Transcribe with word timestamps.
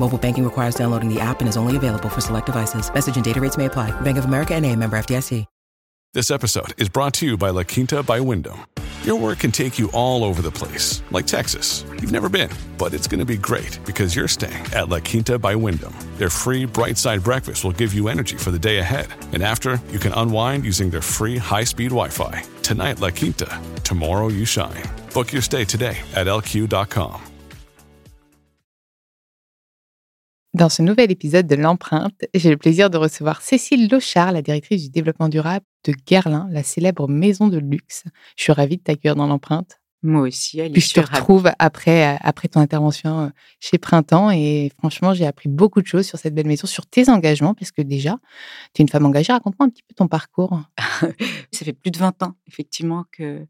Mobile 0.00 0.18
banking 0.18 0.42
requires 0.42 0.74
downloading 0.74 1.08
the 1.08 1.20
app 1.20 1.38
and 1.40 1.48
is 1.48 1.56
only 1.56 1.76
available 1.76 2.08
for 2.08 2.20
select 2.20 2.46
devices. 2.46 2.92
Message 2.92 3.14
and 3.14 3.24
data 3.24 3.40
rates 3.40 3.56
may 3.56 3.66
apply. 3.66 3.92
Bank 4.00 4.18
of 4.18 4.24
America 4.24 4.54
and 4.54 4.66
a 4.66 4.74
member 4.74 4.96
FDIC. 4.96 5.46
This 6.14 6.30
episode 6.30 6.78
is 6.78 6.90
brought 6.90 7.14
to 7.14 7.26
you 7.26 7.38
by 7.38 7.48
La 7.48 7.62
Quinta 7.62 8.02
by 8.02 8.20
Wyndham. 8.20 8.66
Your 9.02 9.16
work 9.18 9.38
can 9.38 9.50
take 9.50 9.78
you 9.78 9.90
all 9.94 10.24
over 10.24 10.42
the 10.42 10.50
place, 10.50 11.02
like 11.10 11.26
Texas. 11.26 11.86
You've 11.88 12.12
never 12.12 12.28
been, 12.28 12.50
but 12.76 12.92
it's 12.92 13.06
going 13.06 13.20
to 13.20 13.24
be 13.24 13.38
great 13.38 13.78
because 13.86 14.14
you're 14.14 14.28
staying 14.28 14.62
at 14.74 14.90
La 14.90 15.00
Quinta 15.00 15.38
by 15.38 15.54
Wyndham. 15.54 15.94
Their 16.18 16.28
free 16.28 16.66
bright 16.66 16.98
side 16.98 17.22
breakfast 17.22 17.64
will 17.64 17.72
give 17.72 17.94
you 17.94 18.08
energy 18.08 18.36
for 18.36 18.50
the 18.50 18.58
day 18.58 18.76
ahead. 18.76 19.06
And 19.32 19.42
after, 19.42 19.80
you 19.90 19.98
can 19.98 20.12
unwind 20.12 20.66
using 20.66 20.90
their 20.90 21.00
free 21.00 21.38
high 21.38 21.64
speed 21.64 21.92
Wi 21.92 22.10
Fi. 22.10 22.44
Tonight, 22.62 23.00
La 23.00 23.08
Quinta. 23.08 23.58
Tomorrow, 23.82 24.28
you 24.28 24.44
shine. 24.44 24.84
Book 25.14 25.32
your 25.32 25.40
stay 25.40 25.64
today 25.64 25.96
at 26.14 26.26
lq.com. 26.26 27.31
Dans 30.54 30.68
ce 30.68 30.82
nouvel 30.82 31.10
épisode 31.10 31.46
de 31.46 31.54
L'Empreinte, 31.54 32.26
j'ai 32.34 32.50
le 32.50 32.58
plaisir 32.58 32.90
de 32.90 32.98
recevoir 32.98 33.40
Cécile 33.40 33.88
Lochard, 33.88 34.32
la 34.32 34.42
directrice 34.42 34.82
du 34.82 34.90
développement 34.90 35.30
durable 35.30 35.64
de 35.84 35.94
Guerlain, 36.06 36.46
la 36.50 36.62
célèbre 36.62 37.08
maison 37.08 37.48
de 37.48 37.56
luxe. 37.56 38.04
Je 38.36 38.42
suis 38.42 38.52
ravie 38.52 38.76
de 38.76 38.82
t'accueillir 38.82 39.16
dans 39.16 39.26
L'Empreinte. 39.26 39.81
Moi 40.04 40.22
aussi, 40.22 40.60
Alice. 40.60 40.72
Puis 40.72 40.82
je 40.82 40.94
te 40.94 41.00
retrouve 41.00 41.50
après, 41.58 42.14
euh, 42.14 42.18
après 42.20 42.48
ton 42.48 42.60
intervention 42.60 43.20
euh, 43.20 43.28
chez 43.60 43.78
Printemps 43.78 44.30
et 44.32 44.72
franchement, 44.78 45.14
j'ai 45.14 45.26
appris 45.26 45.48
beaucoup 45.48 45.80
de 45.80 45.86
choses 45.86 46.06
sur 46.06 46.18
cette 46.18 46.34
belle 46.34 46.48
maison, 46.48 46.66
sur 46.66 46.86
tes 46.86 47.08
engagements, 47.08 47.54
parce 47.54 47.70
que 47.70 47.82
déjà, 47.82 48.18
tu 48.74 48.80
es 48.80 48.84
une 48.84 48.88
femme 48.88 49.06
engagée. 49.06 49.32
Raconte-moi 49.32 49.66
un 49.66 49.70
petit 49.70 49.84
peu 49.84 49.94
ton 49.94 50.08
parcours. 50.08 50.60
Ça 51.52 51.64
fait 51.64 51.72
plus 51.72 51.92
de 51.92 51.98
20 51.98 52.22
ans, 52.24 52.34
effectivement, 52.48 53.04
que 53.12 53.46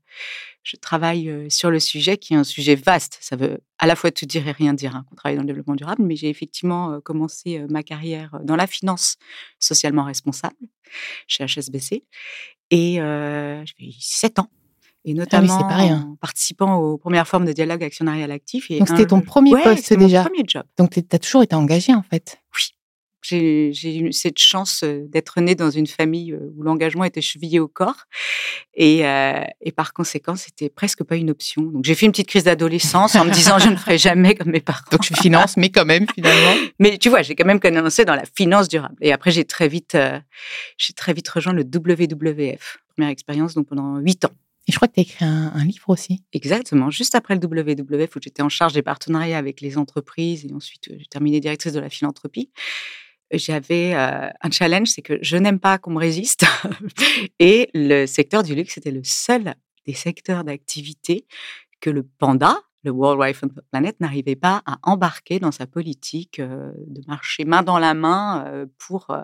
je 0.62 0.77
travaille 0.77 1.31
euh, 1.31 1.48
sur 1.48 1.70
le 1.70 1.81
sujet, 1.81 2.19
qui 2.19 2.34
est 2.34 2.36
un 2.36 2.44
sujet 2.44 2.75
vaste. 2.75 3.16
Ça 3.22 3.37
veut 3.37 3.61
à 3.78 3.87
la 3.87 3.97
fois 3.97 4.11
tout 4.11 4.27
dire 4.27 4.47
et 4.47 4.53
rien 4.53 4.75
dire, 4.75 4.94
hein, 4.94 5.06
qu'on 5.09 5.16
travaille 5.16 5.37
dans 5.37 5.42
le 5.42 5.48
développement 5.48 5.75
durable, 5.75 6.03
mais 6.03 6.16
j'ai 6.16 6.28
effectivement 6.28 7.00
commencé 7.00 7.64
ma 7.70 7.83
carrière 7.83 8.38
dans 8.44 8.56
la 8.56 8.66
finance 8.66 9.16
socialement 9.59 10.05
responsable 10.05 10.55
chez 11.26 11.47
HSBC. 11.47 12.05
Et 12.72 13.00
euh, 13.00 13.62
j'ai 13.66 13.93
fait 13.93 13.97
7 13.99 14.38
ans 14.38 14.50
et 15.04 15.12
Ah 15.12 15.14
notamment 15.14 15.58
en 15.58 16.16
participant 16.20 16.76
aux 16.76 16.96
premières 16.96 17.26
formes 17.26 17.44
de 17.44 17.52
dialogue 17.52 17.82
actionnarial 17.82 18.30
actif. 18.30 18.70
Et 18.70 18.78
Donc, 18.78 18.88
c'était 18.88 19.06
ton 19.06 19.20
premier 19.20 19.52
Ouais, 19.52 19.62
poste 19.62 19.82
c'était 19.84 19.96
mon 20.00 20.06
déjà. 20.06 20.22
premier 20.24 20.44
job. 20.46 20.62
Donc, 20.78 20.90
tu 20.90 21.00
as 21.12 21.18
toujours 21.18 21.42
été 21.42 21.54
engagée 21.56 21.94
en 21.94 22.02
fait. 22.02 22.38
Oui. 22.56 22.62
J'ai 23.24 23.98
eu 23.98 24.12
cette 24.12 24.38
chance 24.38 24.82
euh, 24.82 25.06
d'être 25.08 25.40
née 25.40 25.54
dans 25.54 25.70
une 25.70 25.86
famille 25.86 26.32
euh, 26.32 26.52
où 26.56 26.64
l'engagement 26.64 27.04
était 27.04 27.20
chevillé 27.20 27.60
au 27.60 27.68
corps. 27.68 28.06
Et, 28.74 29.06
euh, 29.06 29.44
et 29.60 29.70
par 29.70 29.92
conséquent, 29.92 30.34
c'était 30.34 30.68
presque 30.68 31.04
pas 31.04 31.14
une 31.14 31.30
option. 31.30 31.62
Donc, 31.62 31.84
j'ai 31.84 31.94
fait 31.94 32.06
une 32.06 32.10
petite 32.10 32.26
crise 32.26 32.42
d'adolescence 32.44 33.14
en 33.14 33.24
me 33.24 33.30
disant 33.30 33.60
je 33.60 33.69
ne 33.69 33.76
ferai 33.76 33.96
jamais 34.08 34.34
comme 34.34 34.50
mes 34.50 34.60
parents. 34.60 34.80
Donc, 34.90 35.04
je 35.04 35.14
finance, 35.14 35.56
mais 35.56 35.69
quand 35.69 35.84
même, 35.84 36.06
finalement. 36.12 36.60
Mais 36.80 36.98
tu 36.98 37.10
vois, 37.10 37.22
j'ai 37.22 37.36
quand 37.36 37.46
même 37.46 37.60
commencé 37.60 38.04
dans 38.04 38.16
la 38.16 38.24
finance 38.36 38.66
durable. 38.69 38.96
Et 39.00 39.12
après, 39.12 39.30
j'ai 39.30 39.44
très 39.44 39.69
vite, 39.69 39.94
euh, 39.94 40.19
j'ai 40.76 40.92
très 40.92 41.12
vite 41.12 41.28
rejoint 41.28 41.52
le 41.52 41.62
WWF. 41.62 42.78
Première 42.96 43.10
expérience, 43.10 43.54
donc 43.54 43.69
pendant 43.69 43.98
huit 43.98 44.24
ans. 44.24 44.32
Et 44.69 44.73
je 44.73 44.77
crois 44.77 44.87
que 44.87 44.95
tu 44.95 45.00
as 45.00 45.03
écrit 45.03 45.25
un, 45.25 45.65
livre 45.65 45.89
aussi. 45.89 46.23
Exactement, 46.33 46.91
juste 46.91 47.15
après 47.15 47.34
le 47.34 47.41
WWF 47.45 48.17
où 48.17 48.21
j'étais 48.23 48.43
en 48.43 48.49
charge 48.49 48.75
des 48.75 48.83
partenariats 48.83 49.39
avec 49.39 49.61
les 49.61 49.77
entreprises 49.77 50.47
et 50.47 50.53
ensuite 50.53 50.89
euh, 50.89 50.97
j'ai 50.99 51.06
terminé 51.06 51.41
directrice 51.41 51.73
de 51.73 51.81
la 51.81 51.91
philanthropie. 51.91 52.50
J'avais 53.33 53.95
euh, 53.95 54.28
un 54.41 54.50
challenge, 54.50 54.89
c'est 54.89 55.03
que 55.03 55.19
je 55.23 55.37
n'aime 55.37 55.59
pas 55.59 55.78
qu'on 55.78 55.93
me 55.93 55.99
résiste. 55.99 56.45
et 57.39 57.71
le 57.75 58.06
secteur 58.06 58.43
du 58.43 58.55
luxe 58.55 58.77
était 58.77 58.91
le 58.91 59.03
seul 59.05 59.55
des 59.87 59.95
secteurs 59.95 60.45
d'activité 60.45 61.27
que 61.81 61.91
le 61.91 62.05
panda, 62.05 62.56
le 62.82 62.91
World 62.91 63.20
Wide 63.20 63.37
Fund 63.37 63.53
Planet, 63.70 63.98
n'arrivait 64.00 64.37
pas 64.37 64.62
à 64.66 64.78
embarquer 64.82 65.38
dans 65.38 65.53
sa 65.53 65.66
politique 65.66 66.38
euh, 66.38 66.72
de 66.87 67.03
marcher 67.06 67.44
main 67.44 67.62
dans 67.62 67.78
la 67.78 67.94
main 67.94 68.44
euh, 68.47 68.66
pour 68.78 69.10
euh, 69.10 69.22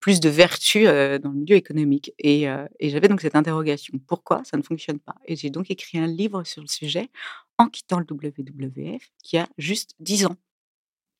plus 0.00 0.20
de 0.20 0.28
vertu 0.28 0.84
dans 0.84 1.30
le 1.30 1.38
milieu 1.38 1.56
économique. 1.56 2.12
Et, 2.18 2.44
et 2.78 2.90
j'avais 2.90 3.08
donc 3.08 3.20
cette 3.20 3.34
interrogation 3.34 3.94
pourquoi 4.06 4.42
ça 4.44 4.56
ne 4.56 4.62
fonctionne 4.62 5.00
pas? 5.00 5.16
Et 5.24 5.34
j'ai 5.34 5.50
donc 5.50 5.70
écrit 5.70 5.98
un 5.98 6.06
livre 6.06 6.44
sur 6.44 6.62
le 6.62 6.68
sujet 6.68 7.10
en 7.58 7.66
quittant 7.68 7.98
le 7.98 8.06
WWF 8.08 9.02
qui 9.22 9.36
a 9.36 9.48
juste 9.58 9.94
10 9.98 10.26
ans. 10.26 10.36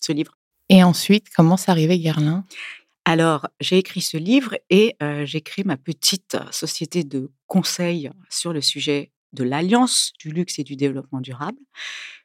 Ce 0.00 0.12
livre. 0.12 0.38
Et 0.68 0.84
ensuite, 0.84 1.26
comment 1.34 1.56
c'est 1.56 1.70
arrivé 1.70 1.98
Guerlain? 1.98 2.44
Alors, 3.08 3.47
j'ai 3.60 3.78
écrit 3.78 4.00
ce 4.00 4.16
livre 4.16 4.56
et 4.68 4.97
euh, 5.00 5.24
j'ai 5.24 5.41
créé 5.41 5.64
ma 5.64 5.76
petite 5.76 6.36
société 6.50 7.04
de 7.04 7.30
conseil 7.47 8.10
sur 8.28 8.53
le 8.53 8.60
sujet 8.60 9.12
de 9.36 9.44
l'alliance 9.44 10.12
du 10.19 10.30
luxe 10.30 10.58
et 10.58 10.64
du 10.64 10.76
développement 10.76 11.20
durable. 11.20 11.58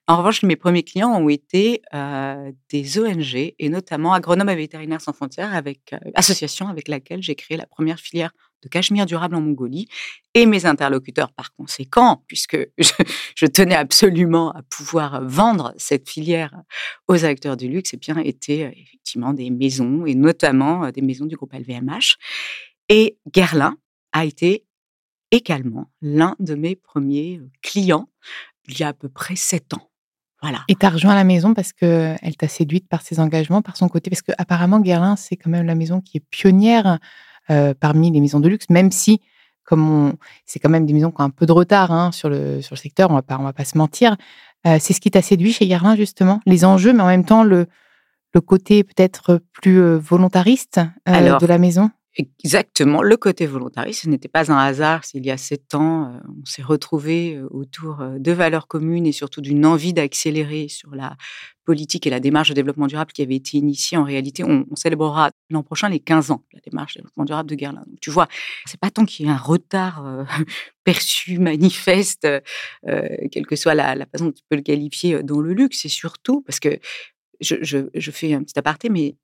En 0.07 0.17
revanche, 0.17 0.41
mes 0.43 0.55
premiers 0.55 0.83
clients 0.83 1.11
ont 1.11 1.29
été 1.29 1.81
euh, 1.93 2.51
des 2.69 2.99
ONG 2.99 3.53
et 3.57 3.69
notamment 3.69 4.13
Agronomes 4.13 4.49
et 4.49 4.55
Vétérinaires 4.55 5.01
sans 5.01 5.13
frontières, 5.13 5.53
avec 5.53 5.93
euh, 5.93 5.97
association 6.15 6.67
avec 6.67 6.87
laquelle 6.87 7.21
j'ai 7.21 7.35
créé 7.35 7.57
la 7.57 7.67
première 7.67 7.99
filière 7.99 8.31
de 8.61 8.69
cachemire 8.69 9.05
durable 9.05 9.35
en 9.35 9.41
Mongolie. 9.41 9.87
Et 10.33 10.45
mes 10.45 10.65
interlocuteurs, 10.65 11.31
par 11.33 11.53
conséquent, 11.53 12.23
puisque 12.27 12.57
je, 12.77 13.45
tenais 13.45 13.75
absolument 13.75 14.51
à 14.51 14.61
pouvoir 14.63 15.23
vendre 15.25 15.73
cette 15.77 16.09
filière 16.09 16.53
aux 17.07 17.25
acteurs 17.25 17.57
du 17.57 17.67
luxe, 17.67 17.93
eh 17.93 17.97
bien, 17.97 18.17
étaient 18.17 18.65
euh, 18.65 18.79
effectivement 18.79 19.33
des 19.33 19.49
maisons 19.49 20.05
et 20.05 20.15
notamment 20.15 20.85
euh, 20.85 20.91
des 20.91 21.01
maisons 21.01 21.25
du 21.25 21.35
groupe 21.35 21.53
LVMH. 21.53 22.17
Et 22.89 23.17
Guerlain 23.33 23.75
a 24.13 24.25
été 24.25 24.65
également 25.31 25.89
l'un 26.01 26.35
de 26.39 26.55
mes 26.55 26.75
premiers 26.75 27.41
clients 27.61 28.07
il 28.67 28.79
y 28.79 28.83
a 28.83 28.89
à 28.89 28.93
peu 28.93 29.09
près 29.09 29.35
sept 29.35 29.73
ans. 29.73 29.89
Voilà. 30.41 30.63
Et 30.67 30.75
tu 30.75 30.85
as 30.85 30.89
rejoint 30.89 31.13
la 31.13 31.23
maison 31.23 31.53
parce 31.53 31.71
qu'elle 31.71 32.35
t'a 32.37 32.47
séduite 32.47 32.87
par 32.87 33.01
ses 33.01 33.19
engagements, 33.19 33.61
par 33.61 33.77
son 33.77 33.89
côté? 33.89 34.09
Parce 34.09 34.21
qu'apparemment, 34.21 34.79
Guerlain, 34.79 35.15
c'est 35.15 35.35
quand 35.35 35.51
même 35.51 35.65
la 35.65 35.75
maison 35.75 36.01
qui 36.01 36.17
est 36.17 36.23
pionnière 36.31 36.97
euh, 37.49 37.73
parmi 37.79 38.11
les 38.11 38.21
maisons 38.21 38.39
de 38.39 38.49
luxe, 38.49 38.69
même 38.69 38.91
si, 38.91 39.21
comme 39.63 40.13
c'est 40.45 40.59
quand 40.59 40.69
même 40.69 40.85
des 40.85 40.93
maisons 40.93 41.11
qui 41.11 41.21
ont 41.21 41.25
un 41.25 41.29
peu 41.29 41.45
de 41.45 41.51
retard 41.51 41.91
hein, 41.91 42.11
sur, 42.11 42.29
le, 42.29 42.61
sur 42.61 42.75
le 42.75 42.79
secteur, 42.79 43.11
on 43.11 43.13
va 43.13 43.21
pas, 43.21 43.37
on 43.39 43.43
va 43.43 43.53
pas 43.53 43.65
se 43.65 43.77
mentir. 43.77 44.15
Euh, 44.65 44.77
c'est 44.79 44.93
ce 44.93 45.01
qui 45.01 45.11
t'a 45.11 45.21
séduit 45.21 45.53
chez 45.53 45.67
Guerlain, 45.67 45.95
justement? 45.95 46.39
Les 46.47 46.65
enjeux, 46.65 46.93
mais 46.93 47.03
en 47.03 47.07
même 47.07 47.25
temps, 47.25 47.43
le, 47.43 47.67
le 48.33 48.41
côté 48.41 48.83
peut-être 48.83 49.41
plus 49.51 49.79
volontariste 49.95 50.79
euh, 50.79 51.13
Alors, 51.13 51.39
de 51.39 51.45
la 51.45 51.59
maison? 51.59 51.91
Exactement, 52.17 53.01
le 53.01 53.15
côté 53.15 53.45
volontariste, 53.45 54.01
ce 54.01 54.09
n'était 54.09 54.27
pas 54.27 54.51
un 54.51 54.57
hasard. 54.57 55.05
s'il 55.05 55.25
y 55.25 55.31
a 55.31 55.37
sept 55.37 55.73
ans, 55.73 56.11
euh, 56.13 56.19
on 56.41 56.45
s'est 56.45 56.61
retrouvés 56.61 57.35
euh, 57.35 57.47
autour 57.51 58.01
euh, 58.01 58.19
de 58.19 58.33
valeurs 58.33 58.67
communes 58.67 59.05
et 59.07 59.13
surtout 59.13 59.39
d'une 59.39 59.65
envie 59.65 59.93
d'accélérer 59.93 60.67
sur 60.67 60.93
la 60.93 61.15
politique 61.63 62.05
et 62.05 62.09
la 62.09 62.19
démarche 62.19 62.49
de 62.49 62.53
développement 62.53 62.87
durable 62.87 63.13
qui 63.13 63.21
avait 63.21 63.35
été 63.35 63.55
initiée. 63.57 63.97
En 63.97 64.03
réalité, 64.03 64.43
on, 64.43 64.65
célébrera 64.75 65.31
l'an 65.49 65.63
prochain 65.63 65.87
les 65.87 66.01
15 66.01 66.31
ans 66.31 66.43
de 66.51 66.57
la 66.57 66.61
démarche 66.69 66.95
de 66.95 66.99
développement 66.99 67.23
durable 67.23 67.49
de 67.49 67.55
Guerlain. 67.55 67.83
Donc, 67.87 67.99
tu 68.01 68.11
vois, 68.11 68.27
c'est 68.65 68.79
pas 68.79 68.91
tant 68.91 69.05
qu'il 69.05 69.25
y 69.25 69.29
ait 69.29 69.31
un 69.31 69.37
retard 69.37 70.03
perçu, 70.83 71.39
manifeste, 71.39 72.27
quelle 73.31 73.47
que 73.47 73.55
soit 73.55 73.73
la, 73.73 73.95
façon 74.11 74.25
dont 74.25 74.31
tu 74.33 74.43
peux 74.49 74.57
le 74.57 74.63
qualifier 74.63 75.23
dans 75.23 75.39
le 75.39 75.53
luxe, 75.53 75.79
c'est 75.83 75.89
surtout 75.89 76.41
parce 76.41 76.59
que 76.59 76.77
je 77.39 78.11
fais 78.11 78.33
un 78.33 78.43
petit 78.43 78.59
aparté, 78.59 78.89
mais 78.89 79.15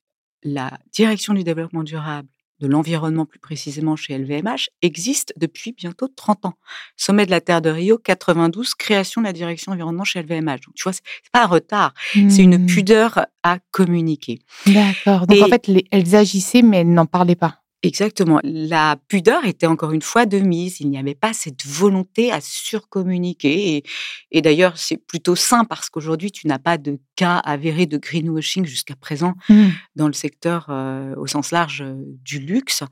la 0.42 0.78
direction 0.92 1.34
du 1.34 1.44
développement 1.44 1.82
durable 1.82 2.28
de 2.60 2.66
l'environnement 2.66 3.24
plus 3.26 3.38
précisément 3.38 3.96
chez 3.96 4.16
LVMH 4.18 4.68
existe 4.82 5.32
depuis 5.36 5.72
bientôt 5.72 6.08
30 6.08 6.44
ans. 6.46 6.54
Sommet 6.96 7.24
de 7.26 7.30
la 7.30 7.40
Terre 7.40 7.62
de 7.62 7.70
Rio 7.70 7.98
92, 7.98 8.74
création 8.74 9.20
de 9.20 9.26
la 9.26 9.32
direction 9.32 9.72
environnement 9.72 10.04
chez 10.04 10.20
LVMH. 10.22 10.60
Donc 10.66 10.74
tu 10.74 10.82
vois, 10.82 10.92
c'est 10.92 11.02
pas 11.32 11.44
un 11.44 11.46
retard, 11.46 11.94
c'est 12.12 12.42
une 12.42 12.58
Mmh. 12.58 12.66
pudeur 12.66 13.26
à 13.42 13.58
communiquer. 13.70 14.40
D'accord. 14.66 15.26
Donc 15.26 15.42
en 15.42 15.48
fait, 15.48 15.66
les- 15.68 15.84
elles 15.90 16.16
agissaient, 16.16 16.62
mais 16.62 16.78
elles 16.78 16.92
n'en 16.92 17.06
parlaient 17.06 17.36
pas. 17.36 17.62
Exactement. 17.82 18.40
La 18.42 18.96
pudeur 19.08 19.44
était 19.44 19.66
encore 19.66 19.92
une 19.92 20.02
fois 20.02 20.26
de 20.26 20.38
mise. 20.38 20.80
Il 20.80 20.90
n'y 20.90 20.98
avait 20.98 21.14
pas 21.14 21.32
cette 21.32 21.64
volonté 21.64 22.32
à 22.32 22.40
surcommuniquer. 22.40 23.76
Et, 23.76 23.84
et 24.32 24.42
d'ailleurs, 24.42 24.76
c'est 24.78 24.96
plutôt 24.96 25.36
sain 25.36 25.64
parce 25.64 25.88
qu'aujourd'hui, 25.88 26.32
tu 26.32 26.48
n'as 26.48 26.58
pas 26.58 26.76
de 26.76 26.98
cas 27.14 27.36
avérés 27.36 27.86
de 27.86 27.98
greenwashing 27.98 28.66
jusqu'à 28.66 28.96
présent 28.96 29.34
Mmh. 29.48 29.68
dans 29.96 30.06
le 30.06 30.12
secteur 30.12 30.66
euh, 30.68 31.14
au 31.16 31.26
sens 31.26 31.52
large 31.52 31.82
euh, 31.82 31.94
du 32.22 32.38
luxe. 32.38 32.82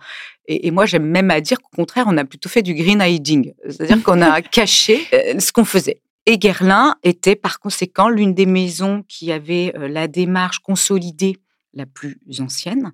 Et, 0.46 0.66
et 0.66 0.70
moi, 0.70 0.86
j'aime 0.86 1.04
même 1.04 1.30
à 1.30 1.40
dire 1.40 1.58
qu'au 1.60 1.74
contraire, 1.74 2.06
on 2.08 2.16
a 2.16 2.24
plutôt 2.24 2.48
fait 2.48 2.62
du 2.62 2.74
green 2.74 3.02
hiding. 3.02 3.52
C'est-à-dire 3.68 4.02
qu'on 4.02 4.22
a 4.22 4.40
caché 4.42 5.06
euh, 5.12 5.38
ce 5.38 5.52
qu'on 5.52 5.64
faisait. 5.64 6.00
Et 6.24 6.38
Guerlain 6.38 6.96
était 7.02 7.36
par 7.36 7.60
conséquent 7.60 8.08
l'une 8.08 8.34
des 8.34 8.46
maisons 8.46 9.04
qui 9.06 9.30
avait 9.30 9.72
la 9.76 10.08
démarche 10.08 10.58
consolidée 10.58 11.36
la 11.72 11.86
plus 11.86 12.18
ancienne. 12.40 12.92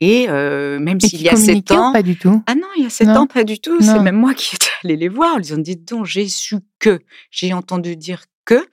Et 0.00 0.28
euh, 0.28 0.78
même 0.78 1.00
s'il 1.00 1.22
y 1.22 1.28
a 1.28 1.36
sept 1.36 1.70
ans, 1.72 1.92
pas 1.92 2.02
du 2.02 2.16
tout? 2.16 2.42
Ah 2.46 2.54
non, 2.54 2.68
il 2.76 2.82
y 2.82 2.86
a 2.86 2.90
sept 2.90 3.08
ans, 3.08 3.26
pas 3.26 3.44
du 3.44 3.58
tout. 3.58 3.80
C'est 3.80 3.98
même 4.00 4.16
moi 4.16 4.34
qui 4.34 4.54
étais 4.54 4.66
allée 4.84 4.96
les 4.96 5.08
voir. 5.08 5.38
Ils 5.38 5.54
ont 5.54 5.58
dit 5.58 5.76
donc 5.76 6.06
j'ai 6.06 6.28
su 6.28 6.56
que, 6.78 7.00
j'ai 7.30 7.52
entendu 7.52 7.96
dire 7.96 8.24
que. 8.44 8.66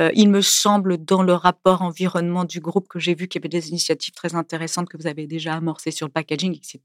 Euh, 0.00 0.10
il 0.14 0.28
me 0.28 0.40
semble 0.40 0.98
dans 0.98 1.22
le 1.22 1.32
rapport 1.32 1.82
environnement 1.82 2.44
du 2.44 2.60
groupe 2.60 2.88
que 2.88 2.98
j'ai 2.98 3.14
vu 3.14 3.28
qu'il 3.28 3.40
y 3.40 3.42
avait 3.42 3.48
des 3.48 3.68
initiatives 3.68 4.14
très 4.14 4.34
intéressantes 4.34 4.88
que 4.88 4.96
vous 4.96 5.06
avez 5.06 5.26
déjà 5.26 5.54
amorcées 5.54 5.92
sur 5.92 6.06
le 6.06 6.12
packaging, 6.12 6.56
etc. 6.56 6.80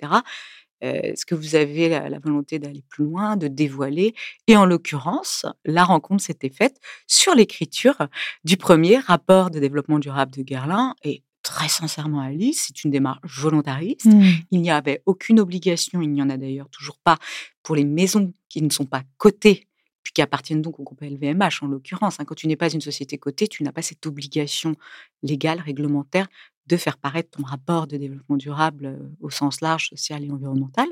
Euh, 0.83 0.91
Est-ce 1.01 1.25
que 1.25 1.33
vous 1.33 1.55
avez 1.55 1.89
la, 1.89 2.09
la 2.09 2.19
volonté 2.19 2.59
d'aller 2.59 2.83
plus 2.87 3.05
loin, 3.05 3.37
de 3.37 3.47
dévoiler? 3.47 4.13
Et 4.45 4.55
en 4.55 4.65
l'occurrence, 4.65 5.47
la 5.65 5.83
rencontre 5.83 6.23
s'était 6.23 6.51
faite 6.51 6.77
sur 7.07 7.33
l'écriture 7.33 7.95
du 8.43 8.57
premier 8.57 8.97
rapport 8.97 9.49
de 9.49 9.59
développement 9.59 9.97
durable 9.97 10.33
de 10.33 10.43
Guerlain. 10.43 10.93
Et 11.03 11.23
très 11.47 11.69
sincèrement, 11.69 12.19
Alice, 12.19 12.65
c'est 12.67 12.83
une 12.83 12.91
démarche 12.91 13.19
volontariste. 13.23 14.05
Mmh. 14.05 14.23
Il 14.51 14.61
n'y 14.61 14.69
avait 14.69 15.01
aucune 15.05 15.39
obligation, 15.39 16.01
il 16.01 16.11
n'y 16.11 16.21
en 16.21 16.29
a 16.29 16.35
d'ailleurs 16.35 16.69
toujours 16.69 16.97
pas, 16.97 17.17
pour 17.63 17.75
les 17.75 17.85
maisons 17.85 18.33
qui 18.49 18.61
ne 18.61 18.69
sont 18.69 18.85
pas 18.85 19.03
cotées, 19.17 19.67
puis 20.03 20.11
qui 20.13 20.21
appartiennent 20.21 20.61
donc 20.61 20.79
au 20.79 20.83
groupe 20.83 21.01
LVMH 21.01 21.63
en 21.63 21.67
l'occurrence. 21.67 22.19
hein. 22.19 22.25
Quand 22.25 22.35
tu 22.35 22.47
n'es 22.47 22.57
pas 22.57 22.69
une 22.69 22.81
société 22.81 23.17
cotée, 23.17 23.47
tu 23.47 23.63
n'as 23.63 23.71
pas 23.71 23.81
cette 23.81 24.05
obligation 24.05 24.75
légale, 25.23 25.61
réglementaire, 25.61 26.27
de 26.67 26.75
faire 26.75 26.97
paraître 26.97 27.29
ton 27.37 27.43
rapport 27.43 27.87
de 27.87 27.95
développement 27.95 28.35
durable 28.35 28.87
euh, 28.87 28.97
au 29.21 29.29
sens 29.29 29.61
large, 29.61 29.87
social 29.87 30.25
et 30.25 30.31
environnemental. 30.31 30.87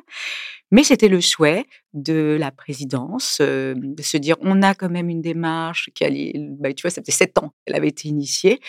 Mais 0.72 0.86
c'était 0.86 1.10
le 1.10 1.20
souhait 1.20 1.66
de 1.94 2.38
la 2.40 2.52
présidence 2.52 3.40
euh, 3.42 3.74
de 3.76 4.02
se 4.02 4.16
dire 4.16 4.38
on 4.40 4.62
a 4.62 4.74
quand 4.74 4.90
même 4.90 5.10
une 5.10 5.22
démarche 5.22 5.90
qui 5.94 6.06
allait, 6.06 6.32
bah, 6.36 6.74
tu 6.74 6.84
vois, 6.84 6.92
ça 6.92 7.02
faisait 7.02 7.12
sept 7.12 7.38
ans 7.40 7.54
qu'elle 7.66 7.76
avait 7.76 7.90
été 7.90 8.08
initiée. 8.08 8.62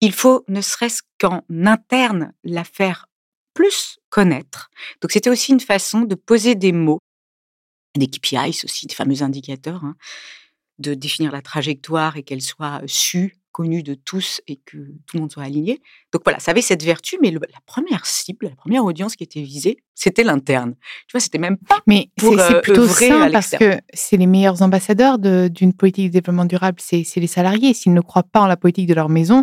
Il 0.00 0.12
faut 0.12 0.44
ne 0.48 0.60
serait-ce 0.60 1.02
qu'en 1.18 1.42
interne 1.50 2.32
la 2.44 2.64
faire 2.64 3.06
plus 3.54 3.98
connaître. 4.10 4.70
Donc 5.00 5.12
c'était 5.12 5.30
aussi 5.30 5.52
une 5.52 5.60
façon 5.60 6.02
de 6.02 6.14
poser 6.14 6.54
des 6.54 6.72
mots, 6.72 7.00
des 7.96 8.06
KPIs 8.06 8.64
aussi, 8.64 8.86
des 8.86 8.94
fameux 8.94 9.22
indicateurs, 9.22 9.84
hein, 9.84 9.96
de 10.78 10.94
définir 10.94 11.32
la 11.32 11.42
trajectoire 11.42 12.16
et 12.16 12.22
qu'elle 12.22 12.42
soit 12.42 12.82
sue, 12.86 13.36
connue 13.56 13.82
de 13.82 13.94
tous 13.94 14.42
et 14.46 14.56
que 14.56 14.76
tout 15.06 15.14
le 15.14 15.20
monde 15.20 15.32
soit 15.32 15.44
aligné. 15.44 15.80
Donc 16.12 16.20
voilà, 16.26 16.38
ça 16.40 16.50
avait 16.50 16.60
cette 16.60 16.82
vertu, 16.82 17.16
mais 17.22 17.30
le- 17.30 17.40
la 17.40 17.58
première 17.64 18.04
cible, 18.04 18.48
la 18.50 18.54
première 18.54 18.84
audience 18.84 19.16
qui 19.16 19.24
était 19.24 19.40
visée, 19.40 19.78
c'était 19.94 20.24
l'interne. 20.24 20.74
Tu 21.08 21.12
vois, 21.12 21.20
c'était 21.20 21.38
même 21.38 21.56
pas 21.56 21.78
Mais 21.86 22.10
c'est 22.20 22.38
euh, 22.38 22.60
plutôt 22.60 22.86
sain 22.86 23.30
parce 23.32 23.52
que 23.52 23.78
c'est 23.94 24.18
les 24.18 24.26
meilleurs 24.26 24.60
ambassadeurs 24.60 25.18
de- 25.18 25.48
d'une 25.48 25.72
politique 25.72 26.08
de 26.08 26.12
développement 26.12 26.44
durable, 26.44 26.76
c'est 26.82 27.06
les 27.16 27.26
salariés. 27.26 27.72
S'ils 27.72 27.94
ne 27.94 28.02
croient 28.02 28.24
pas 28.30 28.40
en 28.42 28.46
la 28.46 28.58
politique 28.58 28.88
de 28.88 28.94
leur 28.94 29.08
maison, 29.08 29.42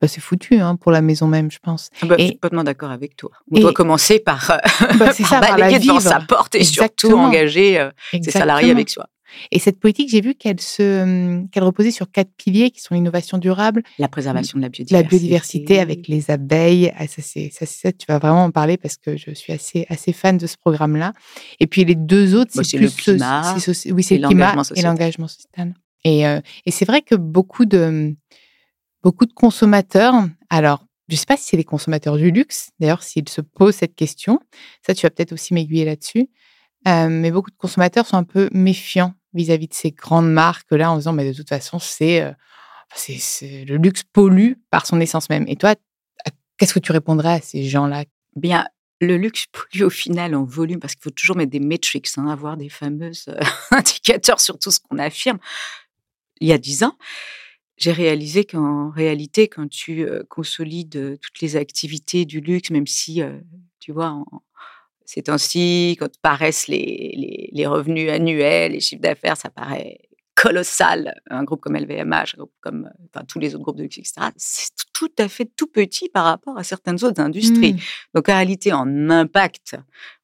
bah, 0.00 0.06
c'est 0.06 0.20
foutu 0.20 0.60
hein, 0.60 0.76
pour 0.76 0.92
la 0.92 1.00
maison 1.02 1.26
même, 1.26 1.50
je 1.50 1.58
pense. 1.58 1.90
Ah 2.00 2.06
bah, 2.06 2.14
je 2.16 2.26
suis 2.26 2.32
complètement 2.34 2.62
d'accord 2.62 2.92
avec 2.92 3.16
toi. 3.16 3.30
On 3.50 3.56
et- 3.56 3.60
doit 3.60 3.72
commencer 3.72 4.20
par, 4.20 4.52
euh, 4.52 4.56
Bah, 5.00 5.06
par 5.06 5.14
ça, 5.14 5.40
par 5.40 5.58
la 5.58 5.76
vivre. 5.78 6.00
sa 6.00 6.20
porte 6.20 6.54
et 6.54 6.62
surtout 6.62 7.12
engager 7.14 7.80
euh, 7.80 7.90
ses 8.12 8.30
salariés 8.30 8.70
avec 8.70 8.88
soi. 8.88 9.08
Et 9.50 9.58
cette 9.58 9.78
politique, 9.80 10.08
j'ai 10.10 10.20
vu 10.20 10.34
qu'elle 10.34 10.60
se, 10.60 11.02
hum, 11.02 11.48
qu'elle 11.50 11.62
reposait 11.64 11.90
sur 11.90 12.10
quatre 12.10 12.30
piliers 12.36 12.70
qui 12.70 12.80
sont 12.80 12.94
l'innovation 12.94 13.38
durable, 13.38 13.82
La 13.98 14.08
préservation 14.08 14.58
de 14.58 14.62
la 14.62 14.68
la 14.90 15.02
biodiversité. 15.02 15.78
avec 15.80 16.08
les 16.08 16.30
abeilles. 16.30 16.92
Ah, 16.96 17.06
ça, 17.06 17.22
c'est, 17.22 17.50
ça, 17.52 17.92
tu 17.92 18.06
vas 18.08 18.18
vraiment 18.18 18.44
en 18.44 18.50
parler 18.50 18.76
parce 18.76 18.96
que 18.96 19.16
je 19.16 19.32
suis 19.32 19.52
assez, 19.52 19.86
assez 19.88 20.12
fan 20.12 20.38
de 20.38 20.46
ce 20.46 20.56
programme-là. 20.56 21.12
Et 21.60 21.66
puis 21.66 21.84
les 21.84 21.94
deux 21.94 22.34
autres, 22.34 22.52
c'est 22.64 22.78
le 22.78 22.88
so- 22.88 22.96
climat 23.12 23.54
oui, 23.56 24.02
c'est 24.02 24.14
et 24.14 24.18
le 24.18 24.28
climat 24.28 24.44
l'engagement 24.54 24.62
et 24.62 24.64
sociétal. 24.64 24.90
l'engagement 24.92 25.28
sociétal. 25.28 25.74
Et, 26.04 26.26
euh, 26.26 26.40
et 26.66 26.70
c'est 26.70 26.84
vrai 26.84 27.02
que 27.02 27.14
beaucoup 27.16 27.64
de, 27.64 28.14
beaucoup 29.02 29.26
de 29.26 29.32
consommateurs, 29.32 30.14
alors, 30.50 30.84
je 31.08 31.14
ne 31.14 31.18
sais 31.18 31.26
pas 31.26 31.36
si 31.36 31.44
c'est 31.44 31.56
les 31.56 31.64
consommateurs 31.64 32.16
du 32.16 32.30
luxe, 32.30 32.70
d'ailleurs, 32.78 33.02
s'ils 33.02 33.28
se 33.28 33.40
posent 33.40 33.76
cette 33.76 33.94
question, 33.94 34.40
ça, 34.86 34.94
tu 34.94 35.06
vas 35.06 35.10
peut-être 35.10 35.32
aussi 35.32 35.54
m'aiguiller 35.54 35.84
là-dessus, 35.84 36.28
euh, 36.86 37.08
mais 37.08 37.30
beaucoup 37.30 37.50
de 37.50 37.56
consommateurs 37.56 38.06
sont 38.06 38.16
un 38.16 38.24
peu 38.24 38.48
méfiants 38.52 39.14
vis-à-vis 39.34 39.68
de 39.68 39.74
ces 39.74 39.90
grandes 39.90 40.30
marques-là 40.30 40.90
en 40.90 40.96
disant, 40.96 41.12
mais 41.12 41.28
de 41.28 41.36
toute 41.36 41.48
façon, 41.48 41.78
c'est, 41.78 42.22
euh, 42.22 42.32
le 43.66 43.76
luxe 43.76 44.04
pollue 44.04 44.52
par 44.70 44.86
son 44.86 45.00
essence 45.00 45.28
même. 45.28 45.44
Et 45.48 45.56
toi, 45.56 45.74
qu'est-ce 46.56 46.74
que 46.74 46.78
tu 46.78 46.92
répondrais 46.92 47.34
à 47.34 47.40
ces 47.40 47.64
gens-là? 47.64 48.04
Bien, 48.36 48.66
le 49.00 49.16
luxe 49.16 49.46
pollue 49.46 49.84
au 49.84 49.90
final 49.90 50.34
en 50.34 50.44
volume, 50.44 50.80
parce 50.80 50.94
qu'il 50.94 51.02
faut 51.02 51.10
toujours 51.10 51.36
mettre 51.36 51.50
des 51.50 51.60
metrics, 51.60 52.08
hein, 52.16 52.28
avoir 52.28 52.56
des 52.56 52.68
fameux 52.68 53.12
euh, 53.28 53.40
indicateurs 53.70 54.40
sur 54.40 54.58
tout 54.58 54.70
ce 54.70 54.80
qu'on 54.80 54.98
affirme. 54.98 55.38
Il 56.40 56.48
y 56.48 56.52
a 56.52 56.58
dix 56.58 56.84
ans, 56.84 56.96
j'ai 57.76 57.92
réalisé 57.92 58.44
qu'en 58.44 58.90
réalité, 58.90 59.48
quand 59.48 59.68
tu 59.68 60.04
euh, 60.04 60.22
consolides 60.28 61.18
toutes 61.20 61.40
les 61.40 61.56
activités 61.56 62.24
du 62.24 62.40
luxe, 62.40 62.70
même 62.70 62.86
si, 62.86 63.20
tu 63.80 63.92
vois, 63.92 64.10
en, 64.10 64.42
ces 65.08 65.22
temps-ci, 65.22 65.96
quand 65.98 66.10
paraissent 66.20 66.68
les, 66.68 67.14
les, 67.16 67.48
les 67.50 67.66
revenus 67.66 68.10
annuels, 68.10 68.72
les 68.72 68.80
chiffres 68.80 69.00
d'affaires, 69.00 69.38
ça 69.38 69.48
paraît 69.48 70.00
colossal. 70.34 71.14
Un 71.30 71.44
groupe 71.44 71.62
comme 71.62 71.76
LVMH, 71.76 72.34
un 72.34 72.36
groupe 72.36 72.52
comme 72.60 72.84
euh, 72.84 73.04
enfin, 73.14 73.24
tous 73.26 73.38
les 73.38 73.54
autres 73.54 73.64
groupes 73.64 73.78
de 73.78 73.84
luxe, 73.84 73.96
etc., 73.96 74.28
c'est 74.36 74.68
tout 74.92 75.10
à 75.18 75.28
fait 75.28 75.50
tout 75.56 75.66
petit 75.66 76.10
par 76.10 76.26
rapport 76.26 76.58
à 76.58 76.62
certaines 76.62 77.02
autres 77.04 77.22
industries. 77.22 77.72
Mmh. 77.72 77.78
Donc 78.16 78.28
en 78.28 78.34
réalité, 78.34 78.74
en 78.74 79.08
impact, 79.08 79.76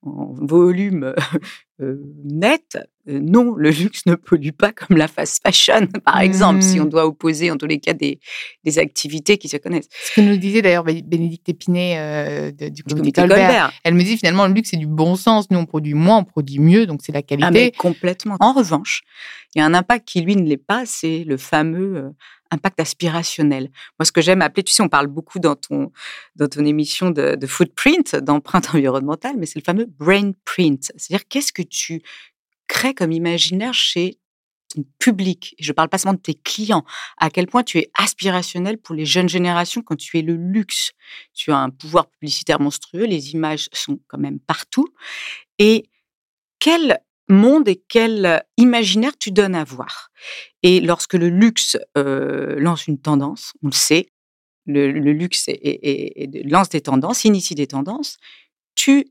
en 0.02 0.34
volume 0.34 1.14
euh, 1.80 1.96
net, 2.24 2.78
euh, 3.08 3.18
non, 3.20 3.54
le 3.56 3.70
luxe 3.70 4.06
ne 4.06 4.14
pollue 4.14 4.50
pas 4.56 4.72
comme 4.72 4.96
la 4.96 5.08
fast 5.08 5.42
fashion, 5.42 5.86
par 6.04 6.20
exemple, 6.20 6.62
si 6.62 6.78
on 6.80 6.84
Mm. 6.84 6.88
doit 6.88 7.06
opposer 7.06 7.50
en 7.50 7.56
tous 7.56 7.66
les 7.66 7.80
cas 7.80 7.92
des, 7.94 8.20
des 8.62 8.78
activités 8.78 9.38
qui 9.38 9.48
se 9.48 9.56
connaissent. 9.56 9.88
Ce 9.90 10.14
que 10.14 10.20
nous 10.20 10.36
disait 10.36 10.62
d'ailleurs 10.62 10.84
Bé- 10.84 11.02
Bénédicte 11.02 11.48
Épinay 11.48 11.94
euh, 11.98 12.52
de- 12.52 12.68
du 12.68 12.84
comité 12.84 13.20
Colbert. 13.20 13.38
Colbert. 13.38 13.72
Elle 13.82 13.94
me 13.94 14.02
dit 14.04 14.16
finalement, 14.16 14.46
le 14.46 14.54
luxe, 14.54 14.70
c'est 14.70 14.76
du 14.76 14.86
bon 14.86 15.16
sens. 15.16 15.50
Nous, 15.50 15.58
on 15.58 15.66
produit 15.66 15.94
moins, 15.94 16.18
on 16.18 16.24
produit 16.24 16.60
mieux, 16.60 16.86
donc 16.86 17.00
c'est 17.02 17.12
la 17.12 17.22
qualité. 17.22 17.46
Ah, 17.46 17.50
mais 17.50 17.72
complètement. 17.72 18.36
En 18.40 18.52
revanche, 18.52 19.02
il 19.54 19.58
y 19.58 19.62
a 19.62 19.66
un 19.66 19.74
impact 19.74 20.06
qui, 20.06 20.20
lui, 20.20 20.36
ne 20.36 20.46
l'est 20.48 20.56
pas, 20.56 20.84
c'est 20.86 21.24
le 21.24 21.36
fameux 21.36 21.96
euh, 21.96 22.10
impact 22.50 22.80
aspirationnel. 22.80 23.70
Moi, 23.98 24.04
ce 24.04 24.12
que 24.12 24.20
j'aime 24.20 24.42
appeler, 24.42 24.62
tu 24.62 24.72
sais, 24.72 24.82
on 24.82 24.88
parle 24.88 25.06
beaucoup 25.06 25.38
dans 25.38 25.56
ton, 25.56 25.92
dans 26.36 26.48
ton 26.48 26.64
émission 26.64 27.10
de, 27.10 27.46
footprint, 27.46 28.16
d'empreinte 28.16 28.70
environnementale, 28.74 29.36
mais 29.38 29.46
c'est 29.46 29.58
le 29.58 29.64
fameux 29.64 29.86
brain 29.86 30.32
print. 30.44 30.92
C'est-à-dire, 30.96 31.26
qu'est-ce 31.28 31.52
que 31.52 31.62
tu 31.62 32.02
crées 32.68 32.94
comme 32.94 33.12
imaginaire 33.12 33.74
chez 33.74 34.18
ton 34.74 34.84
public? 34.98 35.54
Je 35.58 35.70
ne 35.70 35.74
parle 35.74 35.88
pas 35.88 35.98
seulement 35.98 36.16
de 36.16 36.22
tes 36.22 36.34
clients. 36.34 36.84
À 37.18 37.30
quel 37.30 37.46
point 37.46 37.62
tu 37.62 37.78
es 37.78 37.90
aspirationnel 37.98 38.78
pour 38.78 38.94
les 38.94 39.06
jeunes 39.06 39.28
générations 39.28 39.82
quand 39.82 39.96
tu 39.96 40.18
es 40.18 40.22
le 40.22 40.36
luxe? 40.36 40.92
Tu 41.32 41.50
as 41.50 41.58
un 41.58 41.70
pouvoir 41.70 42.08
publicitaire 42.08 42.60
monstrueux, 42.60 43.04
les 43.04 43.32
images 43.32 43.68
sont 43.72 43.98
quand 44.08 44.18
même 44.18 44.40
partout. 44.40 44.88
Et 45.58 45.88
quel 46.58 46.98
monde 47.28 47.68
et 47.68 47.82
quel 47.88 48.26
euh, 48.26 48.38
imaginaire 48.56 49.16
tu 49.18 49.30
donnes 49.30 49.54
à 49.54 49.64
voir. 49.64 50.10
Et 50.62 50.80
lorsque 50.80 51.14
le 51.14 51.28
luxe 51.28 51.76
euh, 51.96 52.56
lance 52.58 52.86
une 52.86 53.00
tendance, 53.00 53.52
on 53.62 53.68
le 53.68 53.72
sait, 53.72 54.06
le, 54.66 54.90
le 54.92 55.12
luxe 55.12 55.48
lance 56.44 56.68
des 56.70 56.80
tendances, 56.80 57.24
initie 57.24 57.54
des 57.54 57.66
tendances, 57.66 58.16
tu 58.74 59.06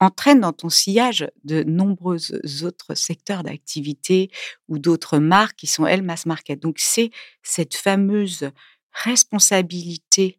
entraînes 0.00 0.40
dans 0.40 0.52
ton 0.52 0.68
sillage 0.68 1.26
de 1.44 1.62
nombreux 1.62 2.18
autres 2.64 2.94
secteurs 2.94 3.42
d'activité 3.42 4.30
ou 4.68 4.78
d'autres 4.78 5.18
marques 5.18 5.56
qui 5.56 5.66
sont, 5.66 5.86
elles, 5.86 6.02
mass 6.02 6.26
market. 6.26 6.60
Donc, 6.60 6.76
c'est 6.78 7.10
cette 7.42 7.74
fameuse 7.74 8.50
responsabilité 8.92 10.38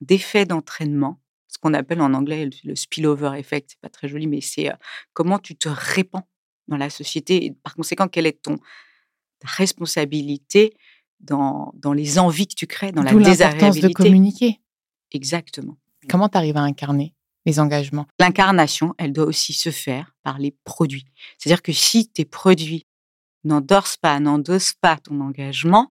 d'effet 0.00 0.44
d'entraînement, 0.44 1.20
ce 1.48 1.58
qu'on 1.58 1.74
appelle 1.74 2.00
en 2.00 2.14
anglais 2.14 2.44
le- 2.46 2.70
le 2.70 2.76
spillover 2.76 3.32
effect. 3.38 3.70
C'est 3.70 3.80
pas 3.80 3.88
très 3.88 4.08
joli, 4.08 4.26
mais 4.26 4.40
c'est 4.40 4.68
euh, 4.70 4.76
comment 5.12 5.38
tu 5.38 5.56
te 5.56 5.68
répands 5.68 6.28
dans 6.68 6.76
la 6.76 6.90
société 6.90 7.44
et 7.44 7.52
par 7.52 7.74
conséquent, 7.74 8.08
quelle 8.08 8.26
est 8.26 8.42
ton 8.42 8.58
ta 9.40 9.48
responsabilité 9.48 10.74
dans, 11.20 11.72
dans 11.76 11.92
les 11.92 12.18
envies 12.18 12.46
que 12.46 12.54
tu 12.54 12.66
crées, 12.66 12.92
dans 12.92 13.02
la 13.02 13.12
l'importance 13.12 13.38
de 13.38 13.44
désagréabilité. 13.44 13.94
communiquer. 13.94 14.60
Exactement. 15.12 15.76
Comment 16.08 16.28
tu 16.28 16.38
arrives 16.38 16.56
à 16.56 16.62
incarner 16.62 17.14
les 17.44 17.60
engagements? 17.60 18.06
L'incarnation, 18.18 18.94
elle 18.98 19.12
doit 19.12 19.26
aussi 19.26 19.52
se 19.52 19.70
faire 19.70 20.14
par 20.22 20.38
les 20.38 20.54
produits. 20.64 21.06
C'est-à-dire 21.38 21.62
que 21.62 21.72
si 21.72 22.08
tes 22.08 22.24
produits 22.24 22.86
n'endorsent 23.44 23.96
pas, 23.96 24.20
n'endossent 24.20 24.74
pas 24.80 24.96
ton 24.96 25.20
engagement, 25.20 25.90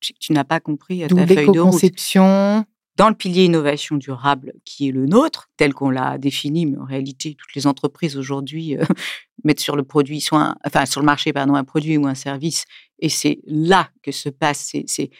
tu, 0.00 0.12
tu 0.14 0.32
n'as 0.32 0.44
pas 0.44 0.60
compris 0.60 1.04
euh, 1.04 1.08
ta 1.08 1.26
feuille 1.26 1.26
de 1.26 1.32
route. 1.32 1.48
l'éco-conception. 1.48 2.64
Dans 2.98 3.08
le 3.08 3.14
pilier 3.14 3.44
innovation 3.44 3.96
durable 3.96 4.54
qui 4.64 4.88
est 4.88 4.90
le 4.90 5.06
nôtre, 5.06 5.48
tel 5.56 5.72
qu'on 5.72 5.88
l'a 5.88 6.18
défini, 6.18 6.66
mais 6.66 6.78
en 6.78 6.84
réalité, 6.84 7.36
toutes 7.38 7.54
les 7.54 7.68
entreprises 7.68 8.16
aujourd'hui 8.16 8.76
euh, 8.76 8.82
mettent 9.44 9.60
sur 9.60 9.76
le 9.76 9.84
produit, 9.84 10.20
soit 10.20 10.56
enfin 10.66 10.84
sur 10.84 11.00
le 11.00 11.06
marché, 11.06 11.32
pardon, 11.32 11.54
un 11.54 11.62
produit 11.62 11.96
ou 11.96 12.08
un 12.08 12.16
service, 12.16 12.64
et 12.98 13.08
c'est 13.08 13.38
là 13.46 13.88
que 14.02 14.10
se 14.10 14.28
passe, 14.28 14.72
c'est- 14.86 15.10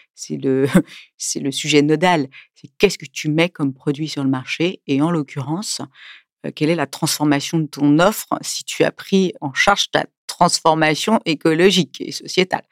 le, 0.42 0.66
le 1.40 1.50
sujet 1.52 1.82
nodal. 1.82 2.26
C'est 2.56 2.68
qu'est-ce 2.78 2.99
que 2.99 3.06
tu 3.06 3.30
mets 3.30 3.49
comme 3.49 3.73
produit 3.73 4.08
sur 4.08 4.25
le 4.25 4.30
marché, 4.30 4.82
et 4.88 5.00
en 5.00 5.12
l'occurrence, 5.12 5.80
euh, 6.44 6.50
quelle 6.52 6.70
est 6.70 6.75
la 6.75 6.88
transformation 6.88 7.61
de 7.61 7.66
ton 7.66 8.00
offre 8.00 8.26
si 8.40 8.64
tu 8.64 8.82
as 8.82 8.90
pris 8.90 9.35
en 9.40 9.54
charge 9.54 9.88
ta 9.92 10.04
transformation 10.26 11.20
écologique 11.26 12.00
et 12.00 12.11
sociétale. 12.11 12.64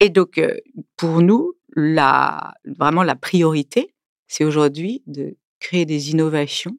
Et 0.00 0.08
donc, 0.08 0.38
euh, 0.38 0.56
pour 0.96 1.20
nous, 1.20 1.52
la, 1.76 2.54
vraiment 2.64 3.02
la 3.02 3.14
priorité, 3.14 3.94
c'est 4.28 4.44
aujourd'hui 4.44 5.02
de 5.06 5.36
créer 5.58 5.84
des 5.86 6.10
innovations 6.10 6.76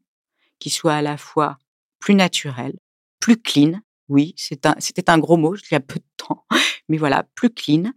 qui 0.60 0.70
soient 0.70 0.96
à 0.96 1.02
la 1.02 1.18
fois 1.18 1.58
plus 2.00 2.16
naturelles, 2.16 2.78
plus 3.20 3.38
clean. 3.38 3.82
Oui, 4.08 4.34
un, 4.66 4.76
c'était 4.80 5.10
un 5.10 5.18
gros 5.20 5.38
mot, 5.38 5.56
il 5.56 5.62
y 5.72 5.76
a 5.76 5.80
peu 5.80 6.00
de 6.00 6.06
temps, 6.18 6.46
mais 6.90 6.98
voilà, 6.98 7.24
plus 7.36 7.50
clean, 7.50 7.92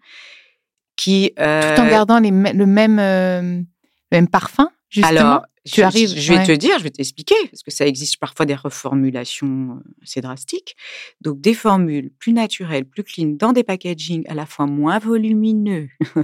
qui 0.96 1.32
Tout 1.36 1.42
en 1.42 1.46
euh, 1.86 1.88
gardant 1.90 2.18
les 2.18 2.30
mê- 2.30 2.52
le, 2.52 2.66
même, 2.66 2.98
euh, 2.98 3.40
le 3.42 3.64
même 4.10 4.28
parfum, 4.28 4.70
justement. 4.90 5.20
Alors, 5.20 5.46
tu 5.64 5.76
je, 5.76 5.82
arrives- 5.82 6.14
je 6.16 6.32
vais 6.32 6.38
ouais. 6.40 6.46
te 6.46 6.52
dire, 6.52 6.76
je 6.78 6.82
vais 6.84 6.90
t'expliquer, 6.90 7.34
parce 7.50 7.62
que 7.62 7.70
ça 7.70 7.86
existe 7.86 8.18
parfois 8.18 8.46
des 8.46 8.54
reformulations 8.54 9.76
euh, 9.78 9.90
assez 10.02 10.20
drastiques. 10.20 10.74
Donc, 11.20 11.40
des 11.40 11.54
formules 11.54 12.10
plus 12.18 12.32
naturelles, 12.32 12.84
plus 12.84 13.04
clean, 13.04 13.36
dans 13.38 13.52
des 13.52 13.62
packagings 13.62 14.24
à 14.28 14.34
la 14.34 14.46
fois 14.46 14.66
moins 14.66 14.98
volumineux, 14.98 15.88
Tout 16.04 16.22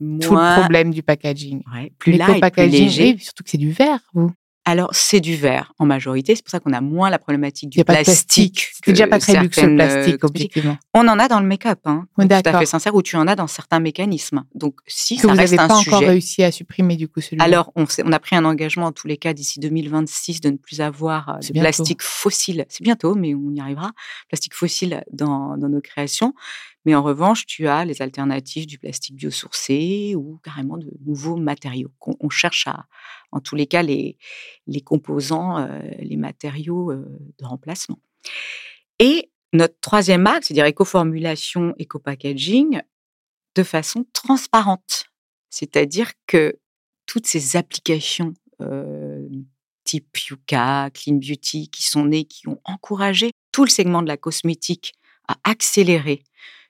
moins, 0.00 0.56
le 0.56 0.60
problème 0.62 0.92
du 0.92 1.02
packaging. 1.02 1.62
ouais, 1.74 1.92
plus 1.98 2.12
light, 2.12 2.20
plus 2.22 2.28
L'éco-packaging, 2.34 2.84
léger. 2.84 3.16
surtout 3.18 3.44
que 3.44 3.50
c'est 3.50 3.58
du 3.58 3.70
verre, 3.70 4.00
vous. 4.14 4.30
Alors, 4.68 4.88
c'est 4.90 5.20
du 5.20 5.36
verre 5.36 5.72
en 5.78 5.86
majorité. 5.86 6.34
C'est 6.34 6.42
pour 6.42 6.50
ça 6.50 6.58
qu'on 6.58 6.72
a 6.72 6.80
moins 6.80 7.08
la 7.08 7.20
problématique 7.20 7.70
du 7.70 7.84
plastique. 7.84 8.66
C'est 8.84 8.90
déjà 8.90 9.06
pas 9.06 9.20
très 9.20 9.40
luxe 9.40 9.62
le 9.62 9.68
euh, 9.68 9.76
plastique, 9.76 10.24
objectivement. 10.24 10.76
On 10.92 11.06
en 11.06 11.20
a 11.20 11.28
dans 11.28 11.38
le 11.38 11.46
make-up, 11.46 11.78
hein, 11.84 12.06
Oui, 12.18 12.26
tout 12.26 12.34
à 12.34 12.58
fait 12.58 12.66
sincère, 12.66 12.92
où 12.96 13.00
tu 13.00 13.14
en 13.14 13.28
as 13.28 13.36
dans 13.36 13.46
certains 13.46 13.78
mécanismes. 13.78 14.42
Donc, 14.56 14.80
si 14.88 15.16
Que 15.16 15.22
ça 15.22 15.28
vous 15.28 15.36
reste 15.36 15.56
un 15.56 15.68
pas 15.68 15.76
sujet. 15.76 15.94
encore 15.94 16.08
réussi 16.08 16.42
à 16.42 16.50
supprimer, 16.50 16.96
du 16.96 17.06
coup, 17.06 17.20
celui-là. 17.20 17.44
Alors, 17.44 17.70
on, 17.76 17.84
a 17.84 18.18
pris 18.18 18.34
un 18.34 18.44
engagement 18.44 18.86
en 18.86 18.92
tous 18.92 19.06
les 19.06 19.16
cas 19.16 19.32
d'ici 19.34 19.60
2026 19.60 20.40
de 20.40 20.50
ne 20.50 20.56
plus 20.56 20.80
avoir 20.80 21.28
euh, 21.28 21.32
de 21.34 21.52
bientôt. 21.52 21.60
plastique 21.60 22.02
fossile. 22.02 22.66
C'est 22.68 22.82
bientôt, 22.82 23.14
mais 23.14 23.36
on 23.36 23.54
y 23.54 23.60
arrivera. 23.60 23.92
Plastique 24.28 24.54
fossile 24.54 25.04
dans, 25.12 25.56
dans 25.56 25.68
nos 25.68 25.80
créations. 25.80 26.34
Mais 26.86 26.94
en 26.94 27.02
revanche, 27.02 27.46
tu 27.46 27.66
as 27.66 27.84
les 27.84 28.00
alternatives 28.00 28.64
du 28.64 28.78
plastique 28.78 29.16
biosourcé 29.16 30.14
ou 30.16 30.38
carrément 30.44 30.78
de 30.78 30.88
nouveaux 31.04 31.36
matériaux. 31.36 31.90
On, 32.20 32.30
cherche 32.30 32.68
à, 32.68 32.86
en 33.32 33.40
tous 33.40 33.56
les 33.56 33.66
cas, 33.66 33.82
les, 33.82 34.16
les 34.68 34.80
composants, 34.80 35.58
euh, 35.58 35.80
les 35.98 36.16
matériaux 36.16 36.92
euh, 36.92 37.04
de 37.40 37.44
remplacement. 37.44 37.98
Et 39.00 39.32
notre 39.52 39.74
troisième 39.80 40.28
axe, 40.28 40.46
c'est-à-dire 40.46 40.66
éco-formulation, 40.66 41.74
éco-packaging, 41.78 42.80
de 43.56 43.62
façon 43.64 44.06
transparente. 44.12 45.06
C'est-à-dire 45.50 46.12
que 46.28 46.56
toutes 47.04 47.26
ces 47.26 47.56
applications 47.56 48.32
euh, 48.60 49.28
type 49.82 50.16
Yuka, 50.18 50.90
Clean 50.94 51.16
Beauty, 51.16 51.68
qui 51.68 51.82
sont 51.82 52.04
nées, 52.04 52.26
qui 52.26 52.46
ont 52.46 52.60
encouragé 52.64 53.32
tout 53.50 53.64
le 53.64 53.70
segment 53.70 54.02
de 54.02 54.08
la 54.08 54.16
cosmétique 54.16 54.94
à 55.26 55.36
accélérer 55.42 56.22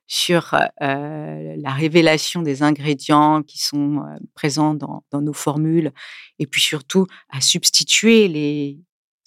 sur 0.06 0.54
euh, 0.54 1.54
la 1.58 1.70
révélation 1.70 2.42
des 2.42 2.62
ingrédients 2.62 3.42
qui 3.42 3.58
sont 3.58 3.98
euh, 3.98 4.16
présents 4.34 4.74
dans, 4.74 5.02
nos 5.12 5.32
formules, 5.32 5.92
et 6.38 6.46
puis 6.46 6.60
surtout 6.60 7.06
à 7.30 7.40
substituer 7.40 8.28
les 8.28 8.78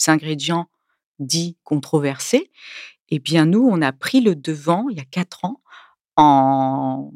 ingrédients 0.07 0.69
dits 1.19 1.57
controversés, 1.63 2.49
eh 3.09 3.19
bien 3.19 3.45
nous, 3.45 3.67
on 3.69 3.81
a 3.81 3.91
pris 3.91 4.21
le 4.21 4.35
devant 4.35 4.87
il 4.89 4.97
y 4.97 5.01
a 5.01 5.05
quatre 5.05 5.43
ans 5.43 5.61
en 6.15 7.11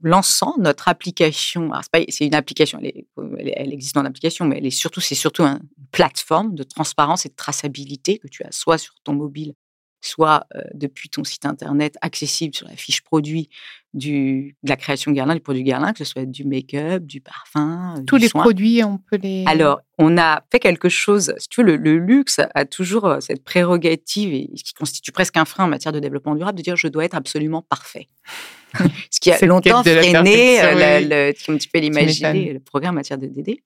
lançant 0.00 0.54
notre 0.58 0.86
application. 0.88 1.70
c'est 2.08 2.26
une 2.26 2.34
application, 2.34 2.78
elle, 2.80 2.86
est- 2.86 3.54
elle 3.56 3.72
existe 3.72 3.96
dans 3.96 4.02
l'application, 4.02 4.44
mais 4.44 4.60
c'est 4.70 5.14
surtout 5.16 5.42
un- 5.42 5.58
une 5.78 5.86
plateforme 5.90 6.54
de 6.54 6.62
transparence 6.62 7.26
et 7.26 7.30
de 7.30 7.34
traçabilité 7.34 8.18
que 8.18 8.28
tu 8.28 8.44
as 8.44 8.52
soit 8.52 8.78
sur 8.78 8.94
ton 9.02 9.14
mobile, 9.14 9.54
soit 10.00 10.46
euh, 10.54 10.60
depuis 10.74 11.08
ton 11.08 11.24
site 11.24 11.44
internet, 11.46 11.96
accessible 12.02 12.54
sur 12.54 12.68
la 12.68 12.76
fiche 12.76 13.02
produit 13.02 13.48
du, 13.94 14.56
de 14.62 14.68
la 14.68 14.76
création 14.76 15.10
Guerlain, 15.12 15.34
du 15.34 15.40
produit 15.40 15.62
Guerlain, 15.64 15.92
que 15.92 15.98
ce 15.98 16.04
soit 16.04 16.24
du 16.26 16.44
make-up, 16.44 17.02
du 17.04 17.20
parfum, 17.20 17.96
Tous 18.06 18.16
du 18.18 18.22
les 18.22 18.28
soin. 18.28 18.42
produits, 18.42 18.84
on 18.84 18.98
peut 18.98 19.16
les. 19.16 19.44
Alors, 19.46 19.80
on 19.98 20.16
a 20.18 20.42
fait 20.52 20.60
quelque 20.60 20.88
chose, 20.88 21.34
si 21.38 21.48
tu 21.48 21.62
veux, 21.62 21.66
le, 21.66 21.76
le 21.76 21.98
luxe 21.98 22.40
a 22.54 22.64
toujours 22.64 23.16
cette 23.20 23.42
prérogative, 23.42 24.32
et 24.34 24.50
ce 24.56 24.62
qui 24.62 24.74
constitue 24.74 25.10
presque 25.10 25.36
un 25.36 25.44
frein 25.44 25.64
en 25.64 25.68
matière 25.68 25.92
de 25.92 26.00
développement 26.00 26.34
durable, 26.36 26.58
de 26.58 26.62
dire 26.62 26.76
je 26.76 26.86
dois 26.88 27.04
être 27.04 27.14
absolument 27.14 27.62
parfait. 27.62 28.08
ce 29.10 29.18
qui 29.20 29.32
a 29.32 29.44
longtemps 29.46 29.82
freiné, 29.82 30.60
oui. 30.60 31.08
le- 31.08 31.32
comme 31.46 31.58
tu 31.58 31.68
peux 31.68 31.78
l'imaginer, 31.80 32.52
le 32.52 32.60
programme 32.60 32.94
en 32.94 32.96
matière 32.96 33.18
de 33.18 33.26
DD. 33.26 33.62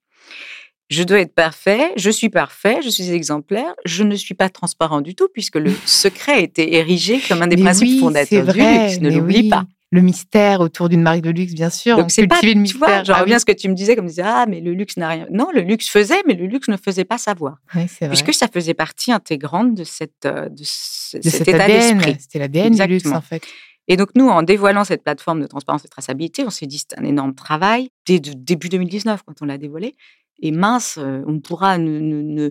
Je 0.93 1.03
dois 1.05 1.21
être 1.21 1.35
parfait, 1.35 1.91
je 1.97 2.11
suis 2.11 2.29
parfait, 2.29 2.81
je 2.85 2.91
suis 2.91 3.11
exemplaire, 3.11 3.73
je 3.85 4.03
ne 4.03 4.15
suis 4.15 4.35
pas 4.35 4.49
transparent 4.51 5.01
du 5.01 5.15
tout, 5.15 5.29
puisque 5.33 5.57
le 5.57 5.73
secret 5.87 6.33
a 6.33 6.39
été 6.41 6.77
érigé 6.77 7.19
comme 7.27 7.41
un 7.43 7.47
des 7.47 7.57
Mais 7.57 7.63
principes 7.63 7.89
oui, 7.89 7.99
fondateurs 8.01 8.27
c'est 8.47 8.53
du 8.53 8.59
vrai, 8.61 8.89
luxe, 8.89 9.01
ne 9.01 9.11
l'oublie 9.11 9.41
oui. 9.43 9.49
pas. 9.49 9.65
Le 9.91 10.01
mystère 10.01 10.61
autour 10.61 10.89
d'une 10.89 11.03
marque 11.03 11.21
de 11.21 11.29
luxe, 11.31 11.53
bien 11.53 11.69
sûr. 11.69 11.97
Donc 11.97 12.07
on 12.07 12.09
c'est 12.09 12.27
pas, 12.27 12.37
le 12.37 12.41
tu 12.41 12.79
vois, 12.79 12.89
mystère. 12.89 13.05
je 13.05 13.13
ah 13.13 13.21
reviens 13.21 13.35
à 13.35 13.37
oui. 13.37 13.41
ce 13.41 13.45
que 13.45 13.53
tu 13.53 13.69
me 13.69 13.75
disais, 13.75 13.95
comme 13.95 14.07
tu 14.07 14.11
disais, 14.11 14.23
ah, 14.25 14.47
mais 14.49 14.61
le 14.61 14.73
luxe 14.73 14.97
n'a 14.97 15.09
rien. 15.09 15.27
Non, 15.31 15.49
le 15.55 15.61
luxe 15.61 15.89
faisait, 15.89 16.23
mais 16.27 16.33
le 16.35 16.47
luxe 16.47 16.69
ne 16.69 16.79
faisait 16.79 17.05
pas 17.05 17.19
savoir. 17.19 17.57
Oui, 17.75 17.83
c'est 17.89 18.07
vrai. 18.07 18.15
puisque 18.17 18.33
ça 18.33 18.49
faisait 18.49 18.73
partie 18.73 19.13
intégrante 19.13 19.75
de, 19.75 19.85
cette, 19.85 20.25
euh, 20.25 20.49
de, 20.49 20.63
ce- 20.65 21.19
de 21.19 21.23
cet 21.23 21.33
cet 21.45 21.49
état 21.49 21.67
d'esprit. 21.67 22.17
c'était 22.19 22.39
l'ADN 22.39 22.75
du 22.75 22.87
luxe, 22.87 23.07
en 23.07 23.21
fait. 23.21 23.43
Et 23.89 23.97
donc, 23.97 24.11
nous, 24.15 24.29
en 24.29 24.43
dévoilant 24.43 24.85
cette 24.85 25.03
plateforme 25.03 25.43
de 25.43 25.47
transparence 25.47 25.83
et 25.85 25.89
de 25.89 25.91
traçabilité, 25.91 26.45
on 26.47 26.51
s'est 26.51 26.67
dit 26.67 26.79
c'est 26.79 26.99
un 26.99 27.05
énorme 27.05 27.35
travail 27.35 27.91
dès 28.07 28.19
début 28.21 28.69
2019 28.71 29.23
quand 29.27 29.43
on 29.43 29.45
l'a 29.45 29.59
dévoilé. 29.59 29.95
Et 30.43 30.51
mince, 30.51 30.99
euh, 30.99 31.23
on 31.27 31.33
ne, 31.33 31.99
ne, 31.99 32.51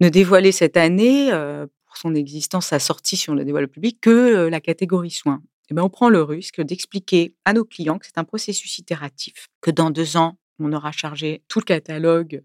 ne- 0.00 0.08
dévoiler 0.08 0.50
cette 0.50 0.76
année, 0.76 1.32
euh, 1.32 1.66
pour 1.86 1.96
son 1.96 2.14
existence, 2.14 2.66
sa 2.66 2.78
sortie, 2.78 3.16
si 3.16 3.30
on 3.30 3.34
la 3.34 3.44
dévoile 3.44 3.64
au 3.64 3.68
public, 3.68 4.00
que 4.00 4.10
euh, 4.10 4.50
la 4.50 4.60
catégorie 4.60 5.10
soins. 5.10 5.42
Et 5.70 5.74
ben, 5.74 5.82
on 5.82 5.90
prend 5.90 6.08
le 6.08 6.22
risque 6.22 6.60
d'expliquer 6.60 7.34
à 7.44 7.52
nos 7.52 7.64
clients 7.64 7.98
que 7.98 8.06
c'est 8.06 8.18
un 8.18 8.24
processus 8.24 8.78
itératif, 8.78 9.48
que 9.60 9.70
dans 9.70 9.90
deux 9.90 10.16
ans, 10.16 10.38
on 10.58 10.72
aura 10.72 10.90
chargé 10.90 11.42
tout 11.48 11.60
le 11.60 11.64
catalogue 11.64 12.42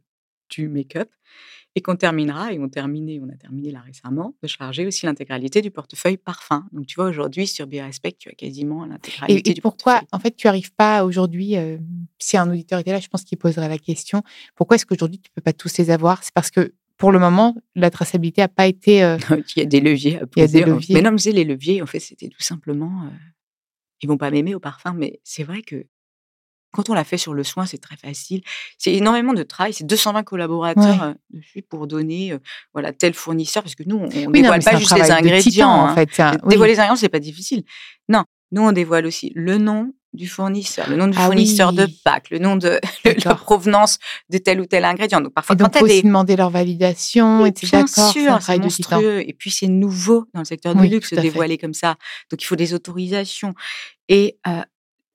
du 0.50 0.68
make-up 0.70 1.10
et 1.78 1.82
qu'on 1.82 1.96
terminera, 1.98 2.54
et 2.54 2.60
on, 2.60 2.70
terminé, 2.70 3.20
on 3.22 3.30
a 3.30 3.36
terminé 3.36 3.70
là 3.72 3.82
récemment, 3.82 4.34
de 4.42 4.48
charger 4.48 4.86
aussi 4.88 5.06
l'intégralité 5.06 5.62
du 5.62 5.72
portefeuille 5.72 6.18
parfum. 6.18 6.66
Donc 6.72 6.86
tu 6.88 6.96
vois, 6.96 7.06
aujourd'hui, 7.08 7.48
sur 7.48 7.68
Birespect, 7.68 8.16
tu 8.18 8.30
as 8.30 8.34
quasiment 8.34 8.86
l'intégralité 8.86 9.50
Et, 9.50 9.52
et 9.52 9.54
du 9.54 9.62
pourquoi, 9.62 9.94
portefeuille. 10.00 10.10
en 10.14 10.20
fait, 10.20 10.36
tu 10.36 10.48
n'arrives 10.48 10.74
pas 10.74 11.04
aujourd'hui, 11.04 11.58
euh, 11.58 11.78
si 12.18 12.38
un 12.38 12.50
auditeur 12.50 12.80
était 12.80 12.92
là, 12.94 13.00
je 13.00 13.08
pense 13.10 13.24
qu'il 13.24 13.38
poserait 13.38 13.68
la 13.70 13.78
question, 13.78 14.24
pourquoi 14.56 14.76
est-ce 14.76 14.86
qu'aujourd'hui, 14.86 15.20
tu 15.20 15.30
ne 15.30 15.36
peux 15.36 15.42
pas 15.42 15.54
tous 15.54 15.78
les 15.78 15.92
avoir? 15.92 16.24
C'est 16.24 16.34
parce 16.34 16.50
que, 16.50 16.74
pour 16.98 17.12
le 17.12 17.20
moment, 17.20 17.56
la 17.76 17.90
traçabilité 17.90 18.40
n'a 18.42 18.48
pas 18.48 18.68
été... 18.68 19.04
euh, 19.04 19.18
Il 19.58 19.60
y 19.60 19.62
a 19.62 19.66
des 19.66 19.82
leviers 19.82 20.18
à 20.22 20.26
Il 20.38 20.40
y 20.40 20.44
a 20.44 20.48
des 20.48 20.64
leviers. 20.64 20.96
Mais 20.96 21.02
non, 21.02 21.12
mais 21.12 21.32
les 21.32 21.44
leviers, 21.44 21.82
en 21.82 21.86
fait, 21.86 22.00
c'était 22.00 22.30
tout 22.30 22.42
simplement... 22.42 23.04
euh, 23.04 23.10
ils 24.02 24.08
vont 24.08 24.18
pas 24.18 24.30
m'aimer 24.30 24.56
au 24.56 24.60
parfum, 24.60 24.94
mais 24.94 25.20
c'est 25.24 25.44
vrai 25.44 25.62
que 25.62 25.86
quand 26.76 26.90
on 26.90 26.94
l'a 26.94 27.04
fait 27.04 27.18
sur 27.18 27.34
le 27.34 27.44
soin, 27.44 27.66
c'est 27.66 27.78
très 27.80 27.96
facile. 27.98 28.42
C'est 28.78 28.94
énormément 28.94 29.34
de 29.34 29.44
travail. 29.44 29.74
C'est 29.74 29.86
220 29.86 30.24
collaborateurs 30.24 30.84
Ouais. 30.86 31.08
euh, 31.10 31.14
dessus 31.32 31.62
pour 31.62 31.88
donner 31.88 32.34
euh, 32.34 32.40
voilà, 32.74 32.92
tel 32.94 33.14
fournisseur, 33.14 33.64
parce 33.64 33.76
que 33.76 33.84
nous, 33.86 33.98
on 33.98 34.08
ne 34.08 34.12
Oui, 34.12 34.26
non, 34.26 34.32
dévoile 34.32 34.62
c'est 34.62 34.72
pas 34.72 34.78
juste 34.78 34.96
les 34.96 35.12
ingrédients. 35.12 35.42
titan, 35.52 35.70
hein. 35.88 35.92
en 35.92 35.96
fait. 35.96 36.10
c'est 36.12 36.22
un- 36.24 36.38
oui. 36.44 36.50
Dévoiler 36.50 36.74
les 36.74 36.80
ingrédients, 36.80 36.96
c'est 36.98 37.10
pas 37.10 37.20
difficile. 37.20 37.64
Non, 38.10 38.24
nous 38.52 38.62
on 38.62 38.72
dévoile 38.72 39.06
aussi 39.06 39.32
le 39.36 39.58
nom 39.58 39.92
du 40.14 40.30
fournisseur, 40.30 40.90
le 40.90 40.96
nom 40.96 41.08
du 41.08 41.18
Ah 41.20 41.26
fournisseur 41.26 41.74
de. 41.74 41.88
Pâques, 42.06 42.30
le 42.30 42.40
nom 42.40 42.56
de 42.56 42.80
la 43.26 43.36
provenance 43.36 43.98
de 44.30 44.38
tel 44.38 44.62
ou 44.62 44.66
tel 44.66 44.86
ingrédient. 44.86 45.20
Donc 45.20 45.34
parfois 45.34 45.56
Et 45.56 45.58
donc, 45.58 45.74
quand 45.74 45.80
faut 45.80 45.88
des 45.88 46.02
demander 46.04 46.38
leur 46.38 46.50
validation, 46.52 47.46
et 47.46 47.52
c'est 47.54 47.70
bien 47.70 47.86
sûr, 47.86 48.38
c'est 48.42 48.58
monstrueux. 48.60 49.28
Et 49.28 49.34
puis 49.34 49.52
c'est 49.52 49.68
nouveau 49.68 50.26
dans 50.34 50.40
le 50.40 50.46
secteur 50.46 50.74
du 50.74 50.82
Oui, 50.82 50.90
luxe 50.90 51.14
de 51.14 51.20
dévoiler 51.20 51.58
comme 51.58 51.74
ça. 51.74 51.96
Donc 52.32 52.42
il 52.42 52.46
faut 52.46 52.56
des 52.56 52.74
autorisations. 52.74 53.54
Et 54.08 54.38
euh, 54.48 54.62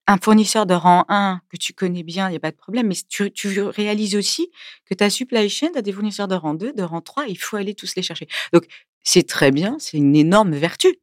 un 0.07 0.17
fournisseur 0.17 0.65
de 0.65 0.73
rang 0.73 1.05
1 1.09 1.41
que 1.49 1.57
tu 1.57 1.73
connais 1.73 2.03
bien, 2.03 2.27
il 2.27 2.31
n'y 2.31 2.37
a 2.37 2.39
pas 2.39 2.51
de 2.51 2.57
problème. 2.57 2.87
Mais 2.87 2.95
tu, 3.09 3.31
tu 3.31 3.61
réalises 3.61 4.15
aussi 4.15 4.51
que 4.85 4.93
ta 4.93 5.09
supply 5.09 5.49
chain, 5.49 5.69
tu 5.71 5.77
as 5.77 5.81
des 5.81 5.91
fournisseurs 5.93 6.27
de 6.27 6.35
rang 6.35 6.53
2, 6.53 6.73
de 6.73 6.83
rang 6.83 7.01
3, 7.01 7.25
il 7.27 7.37
faut 7.37 7.57
aller 7.57 7.73
tous 7.75 7.95
les 7.95 8.01
chercher. 8.01 8.27
Donc 8.53 8.65
c'est 9.03 9.27
très 9.27 9.51
bien, 9.51 9.77
c'est 9.79 9.97
une 9.97 10.15
énorme 10.15 10.51
vertu. 10.55 10.99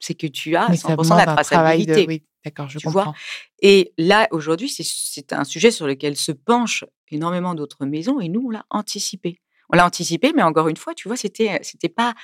C'est 0.00 0.14
que 0.14 0.26
tu 0.26 0.54
as 0.56 0.68
Mais 0.70 0.76
ça 0.76 0.88
100% 0.94 0.96
de 0.96 1.02
demande 1.02 1.18
la 1.18 1.26
de... 1.26 1.32
traçabilité. 1.34 2.04
Oui, 2.06 2.22
d'accord, 2.44 2.68
je 2.68 2.78
Tu 2.78 2.88
vois? 2.88 3.04
comprends. 3.04 3.18
Et 3.62 3.92
là, 3.98 4.28
aujourd'hui, 4.30 4.68
c'est- 4.68 5.32
un 5.32 5.44
sujet 5.44 5.70
sur 5.70 5.86
lequel 5.86 6.16
se 6.16 6.32
penchent 6.32 6.84
énormément 7.10 7.54
d'autres 7.54 7.84
maisons 7.84 8.20
et 8.20 8.28
nous, 8.28 8.44
on 8.46 8.50
l'a 8.50 8.64
anticipé. 8.70 9.40
on 9.70 9.76
l'a 9.76 9.84
anticipé, 9.84 10.32
mais 10.34 10.42
encore 10.42 10.68
une 10.68 10.76
fois, 10.78 10.94
tu 10.94 11.08
vois, 11.08 11.16
c'était 11.18 11.58
c'était 11.62 11.90
pas 11.90 12.14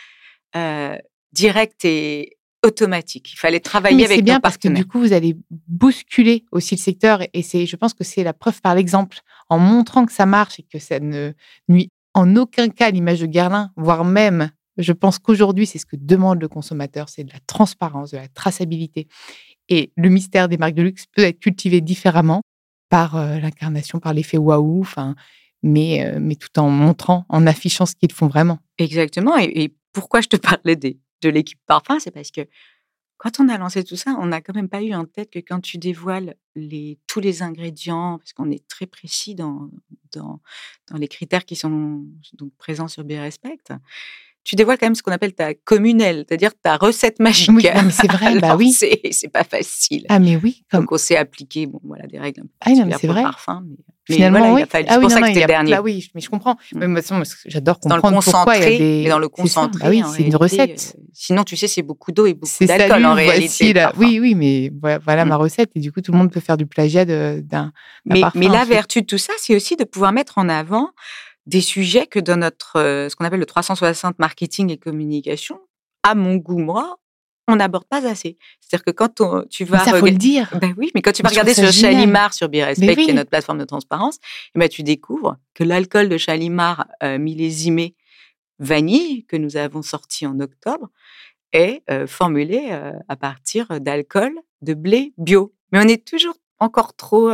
euh, 0.56 0.96
direct 1.32 1.84
et 1.84 2.38
automatique. 2.64 3.32
Il 3.32 3.36
fallait 3.36 3.60
travailler 3.60 3.96
Mais 3.96 4.04
avec 4.04 4.16
c'est 4.16 4.22
bien 4.22 4.34
nos 4.34 4.40
parce 4.40 4.56
que 4.56 4.68
du 4.68 4.84
coup, 4.86 4.98
vous 4.98 5.12
allez 5.12 5.36
bousculer 5.68 6.44
aussi 6.50 6.74
le 6.74 6.80
secteur 6.80 7.20
et 7.32 7.42
c'est, 7.42 7.66
je 7.66 7.76
pense 7.76 7.94
que 7.94 8.04
c'est 8.04 8.24
la 8.24 8.32
preuve 8.32 8.60
par 8.60 8.74
l'exemple 8.74 9.18
en 9.48 9.58
montrant 9.58 10.06
que 10.06 10.12
ça 10.12 10.26
marche 10.26 10.58
et 10.58 10.62
que 10.64 10.78
ça 10.78 10.98
ne 10.98 11.32
nuit 11.68 11.90
en 12.14 12.36
aucun 12.36 12.68
cas 12.68 12.86
à 12.86 12.90
l'image 12.90 13.20
de 13.20 13.26
Guerlain, 13.26 13.72
voire 13.76 14.04
même, 14.04 14.50
je 14.78 14.92
pense 14.92 15.18
qu'aujourd'hui, 15.18 15.66
c'est 15.66 15.78
ce 15.78 15.86
que 15.86 15.96
demande 15.96 16.40
le 16.40 16.48
consommateur, 16.48 17.08
c'est 17.08 17.24
de 17.24 17.32
la 17.32 17.40
transparence, 17.46 18.12
de 18.12 18.16
la 18.16 18.28
traçabilité. 18.28 19.08
Et 19.68 19.92
le 19.96 20.08
mystère 20.08 20.48
des 20.48 20.56
marques 20.56 20.74
de 20.74 20.82
luxe 20.82 21.04
peut 21.12 21.22
être 21.22 21.40
cultivé 21.40 21.80
différemment 21.80 22.42
par 22.88 23.16
euh, 23.16 23.38
l'incarnation, 23.38 23.98
par 23.98 24.14
l'effet 24.14 24.36
waouh, 24.36 24.80
enfin, 24.80 25.14
mais, 25.62 26.06
euh, 26.06 26.18
mais 26.20 26.36
tout 26.36 26.58
en 26.58 26.70
montrant, 26.70 27.24
en 27.28 27.46
affichant 27.46 27.86
ce 27.86 27.94
qu'ils 27.94 28.12
font 28.12 28.28
vraiment. 28.28 28.58
Exactement. 28.78 29.36
Et, 29.38 29.50
et 29.64 29.74
pourquoi 29.92 30.20
je 30.20 30.28
te 30.28 30.36
parlais 30.36 30.76
des, 30.76 30.98
de 31.24 31.30
l'équipe 31.30 31.60
parfum, 31.66 31.98
c'est 31.98 32.10
parce 32.10 32.30
que 32.30 32.42
quand 33.16 33.40
on 33.40 33.48
a 33.48 33.56
lancé 33.56 33.84
tout 33.84 33.96
ça, 33.96 34.16
on 34.18 34.26
n'a 34.26 34.40
quand 34.40 34.54
même 34.54 34.68
pas 34.68 34.82
eu 34.82 34.92
en 34.92 35.06
tête 35.06 35.30
que 35.30 35.38
quand 35.38 35.60
tu 35.60 35.78
dévoiles 35.78 36.34
les, 36.54 36.98
tous 37.06 37.20
les 37.20 37.42
ingrédients, 37.42 38.18
parce 38.18 38.32
qu'on 38.32 38.50
est 38.50 38.66
très 38.68 38.86
précis 38.86 39.34
dans, 39.34 39.70
dans, 40.12 40.40
les 40.94 41.08
critères 41.08 41.44
qui 41.44 41.56
sont 41.56 42.04
donc 42.34 42.54
présents 42.56 42.88
sur 42.88 43.04
Birespect, 43.04 43.72
tu 44.44 44.56
dévoiles 44.56 44.78
quand 44.78 44.86
même 44.86 44.94
ce 44.94 45.02
qu'on 45.02 45.12
appelle 45.12 45.32
ta 45.34 45.54
communelle, 45.54 46.24
c'est-à-dire 46.28 46.50
ta 46.62 46.76
recette 46.76 47.18
magique. 47.18 47.50
Oui, 47.52 47.66
c'est 47.90 48.10
vrai, 48.12 48.38
bah 48.40 48.56
oui. 48.56 48.72
C'est 48.72 49.28
pas 49.32 49.44
facile. 49.44 50.04
Ah, 50.08 50.18
mais 50.18 50.36
oui, 50.36 50.64
comme 50.70 50.80
Donc 50.82 50.92
on 50.92 50.98
s'est 50.98 51.16
appliqué, 51.16 51.66
bon 51.66 51.80
voilà, 51.82 52.06
des 52.06 52.18
règles 52.18 52.40
un 52.40 52.44
peu 52.44 52.50
Ah 52.60 52.70
non, 52.72 52.86
mais 52.86 52.94
c'est 53.00 53.06
vrai. 53.06 53.22
parfum, 53.22 53.64
mais, 53.66 53.76
mais 54.10 54.14
Finalement, 54.16 54.38
voilà, 54.40 54.54
oui. 54.54 54.60
il 54.60 54.64
a 54.64 54.66
fallu. 54.66 54.84
Ah 54.86 54.92
c'est 54.92 54.98
oui, 54.98 55.00
pour 55.02 55.10
non, 55.10 55.14
ça 55.16 55.20
non, 55.28 55.32
que 55.32 55.46
dernier. 55.46 55.70
Là, 55.70 55.82
oui, 55.82 56.10
mais 56.14 56.20
je 56.20 56.28
comprends. 56.28 56.56
Mm. 56.74 56.96
Façon, 56.96 57.22
j'adore 57.46 57.78
dans 57.86 57.96
le 57.96 58.02
comprendre 58.02 58.22
pourquoi 58.22 58.56
il 58.58 58.60
y 58.60 58.62
a 58.62 58.66
concentré, 58.66 58.78
des. 58.78 59.02
mais 59.04 59.08
dans 59.08 59.18
le 59.18 59.28
concentré, 59.30 59.80
Bah 59.82 59.88
oui, 59.90 60.04
en 60.04 60.08
c'est 60.12 60.22
une 60.24 60.36
recette. 60.36 60.94
euh, 60.98 61.02
sinon, 61.14 61.42
tu 61.44 61.56
sais, 61.56 61.66
c'est 61.68 61.80
beaucoup 61.82 62.12
d'eau 62.12 62.26
et 62.26 62.34
beaucoup 62.34 62.66
d'alcool 62.66 63.06
en 63.06 63.14
réalité. 63.14 63.72
la... 63.72 63.94
Oui, 63.96 64.18
oui, 64.20 64.34
mais 64.34 64.70
voilà, 65.02 65.24
Mm. 65.24 65.28
ma 65.28 65.36
recette. 65.36 65.70
Et 65.74 65.80
du 65.80 65.90
coup, 65.90 66.02
tout 66.02 66.12
le 66.12 66.18
monde 66.18 66.30
peut 66.30 66.40
faire 66.40 66.58
du 66.58 66.66
plagiat 66.66 67.06
d'un. 67.06 67.72
parfum 68.08 68.38
mais 68.38 68.48
la 68.48 68.66
vertu 68.66 69.00
de 69.00 69.06
tout 69.06 69.16
ça, 69.16 69.32
c'est 69.38 69.56
aussi 69.56 69.76
de 69.76 69.84
pouvoir 69.84 70.12
mettre 70.12 70.36
en 70.36 70.50
avant 70.50 70.90
des 71.46 71.60
sujets 71.60 72.06
que 72.06 72.18
dans 72.18 72.36
notre, 72.38 72.76
euh, 72.76 73.08
ce 73.08 73.16
qu'on 73.16 73.24
appelle 73.24 73.40
le 73.40 73.46
360 73.46 74.18
marketing 74.18 74.70
et 74.70 74.78
communication, 74.78 75.60
à 76.02 76.14
mon 76.14 76.36
goût, 76.36 76.58
moi, 76.58 76.96
on 77.48 77.56
n'aborde 77.56 77.84
pas 77.84 78.06
assez. 78.08 78.38
C'est-à-dire 78.60 78.84
que 78.84 78.90
quand 78.90 79.20
on- 79.20 79.44
tu 79.50 79.64
Mais 79.64 79.70
vas 79.70 79.78
ça, 79.80 79.84
faut 79.90 79.96
le 79.96 80.02
regarder- 80.02 80.18
dire. 80.18 80.48
Ben 80.60 80.74
oui, 80.78 80.90
mais 80.94 81.02
quand 81.02 81.12
tu 81.12 81.22
vas 81.22 81.28
regarder 81.28 81.52
sur 81.52 81.70
génial. 81.70 81.92
Chalimar, 81.94 82.32
sur 82.32 82.48
Birespect, 82.48 82.96
qui 82.96 83.10
est 83.10 83.14
notre 83.14 83.28
plateforme 83.28 83.58
de 83.58 83.64
transparence, 83.66 84.18
eh 84.54 84.58
ben, 84.58 84.68
tu 84.68 84.82
découvres 84.82 85.36
que 85.52 85.62
l'alcool 85.64 86.08
de 86.08 86.16
Chalimar 86.16 86.86
euh, 87.02 87.18
millésimé 87.18 87.94
vanille, 88.58 89.24
que 89.26 89.36
nous 89.36 89.56
avons 89.56 89.82
sorti 89.82 90.26
en 90.26 90.40
octobre, 90.40 90.88
est 91.52 91.82
euh, 91.90 92.06
formulé 92.06 92.68
euh, 92.70 92.92
à 93.08 93.16
partir 93.16 93.80
d'alcool 93.80 94.32
de 94.62 94.74
blé 94.74 95.12
bio. 95.18 95.52
Mais 95.72 95.80
on 95.84 95.88
est 95.88 96.04
toujours 96.06 96.36
encore 96.60 96.94
trop, 96.96 97.30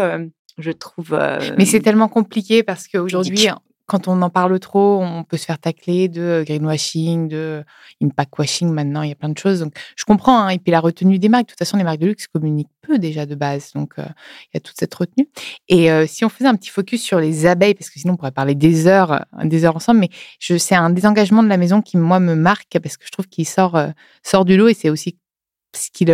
je 0.58 0.70
trouve. 0.72 1.12
euh, 1.14 1.38
Mais 1.56 1.66
c'est 1.66 1.80
tellement 1.80 2.08
compliqué 2.08 2.62
parce 2.64 2.88
qu'aujourd'hui. 2.88 3.46
Quand 3.90 4.06
on 4.06 4.22
en 4.22 4.30
parle 4.30 4.60
trop, 4.60 5.02
on 5.02 5.24
peut 5.24 5.36
se 5.36 5.44
faire 5.46 5.58
tacler 5.58 6.06
de 6.06 6.44
greenwashing, 6.46 7.26
de 7.26 7.64
impact 8.00 8.38
washing 8.38 8.70
maintenant, 8.70 9.02
il 9.02 9.08
y 9.08 9.12
a 9.12 9.16
plein 9.16 9.30
de 9.30 9.36
choses. 9.36 9.58
Donc, 9.58 9.72
je 9.96 10.04
comprends. 10.04 10.44
hein. 10.44 10.50
Et 10.50 10.60
puis 10.60 10.70
la 10.70 10.78
retenue 10.78 11.18
des 11.18 11.28
marques, 11.28 11.46
de 11.46 11.50
toute 11.50 11.58
façon, 11.58 11.76
les 11.76 11.82
marques 11.82 11.98
de 11.98 12.06
luxe 12.06 12.28
communiquent 12.28 12.70
peu 12.82 13.00
déjà 13.00 13.26
de 13.26 13.34
base. 13.34 13.72
Donc, 13.72 13.94
euh, 13.98 14.04
il 14.44 14.50
y 14.54 14.56
a 14.58 14.60
toute 14.60 14.76
cette 14.78 14.94
retenue. 14.94 15.28
Et 15.68 15.90
euh, 15.90 16.06
si 16.06 16.24
on 16.24 16.28
faisait 16.28 16.48
un 16.48 16.54
petit 16.54 16.70
focus 16.70 17.02
sur 17.02 17.18
les 17.18 17.46
abeilles, 17.46 17.74
parce 17.74 17.90
que 17.90 17.98
sinon 17.98 18.12
on 18.12 18.16
pourrait 18.16 18.30
parler 18.30 18.54
des 18.54 18.86
heures, 18.86 19.10
euh, 19.10 19.44
des 19.44 19.64
heures 19.64 19.74
ensemble, 19.74 19.98
mais 19.98 20.10
je, 20.38 20.56
c'est 20.56 20.76
un 20.76 20.90
désengagement 20.90 21.42
de 21.42 21.48
la 21.48 21.56
maison 21.56 21.82
qui, 21.82 21.96
moi, 21.96 22.20
me 22.20 22.36
marque 22.36 22.78
parce 22.80 22.96
que 22.96 23.04
je 23.04 23.10
trouve 23.10 23.26
qu'il 23.26 23.44
sort, 23.44 23.74
euh, 23.74 23.88
sort 24.22 24.44
du 24.44 24.56
lot 24.56 24.68
et 24.68 24.74
c'est 24.74 24.90
aussi 24.90 25.18
ce 25.74 25.90
qui, 25.90 26.04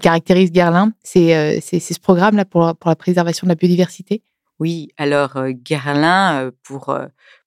caractérise 0.00 0.50
Guerlain. 0.50 0.92
C'est, 1.04 1.36
euh, 1.36 1.60
c'est, 1.62 1.78
c'est 1.78 1.94
ce 1.94 2.00
programme-là 2.00 2.44
pour, 2.44 2.74
pour 2.74 2.88
la 2.88 2.96
préservation 2.96 3.44
de 3.46 3.50
la 3.50 3.54
biodiversité. 3.54 4.24
Oui, 4.58 4.88
alors 4.96 5.36
Guerlain, 5.50 6.50
pour, 6.62 6.96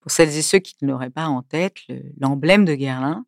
pour 0.01 0.12
celles 0.12 0.36
et 0.38 0.41
ceux 0.41 0.60
qui 0.60 0.75
ne 0.81 0.88
l'auraient 0.88 1.10
pas 1.10 1.25
en 1.27 1.41
tête, 1.41 1.75
le- 1.89 2.01
l'emblème 2.19 2.65
de 2.65 2.75
Guerlain, 2.75 3.25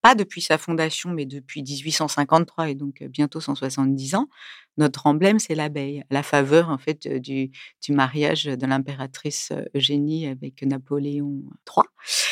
pas 0.00 0.14
depuis 0.14 0.40
sa 0.40 0.58
fondation, 0.58 1.10
mais 1.10 1.26
depuis 1.26 1.62
1853 1.62 2.70
et 2.70 2.74
donc 2.74 3.02
bientôt 3.10 3.40
170 3.40 4.14
ans, 4.14 4.28
notre 4.76 5.06
emblème, 5.08 5.40
c'est 5.40 5.56
l'abeille, 5.56 6.02
à 6.02 6.14
la 6.14 6.22
faveur 6.22 6.70
en 6.70 6.78
fait 6.78 7.08
du, 7.08 7.50
du 7.84 7.92
mariage 7.92 8.44
de 8.44 8.64
l'impératrice 8.66 9.52
Eugénie 9.74 10.28
avec 10.28 10.62
Napoléon 10.62 11.42
III. 11.68 11.84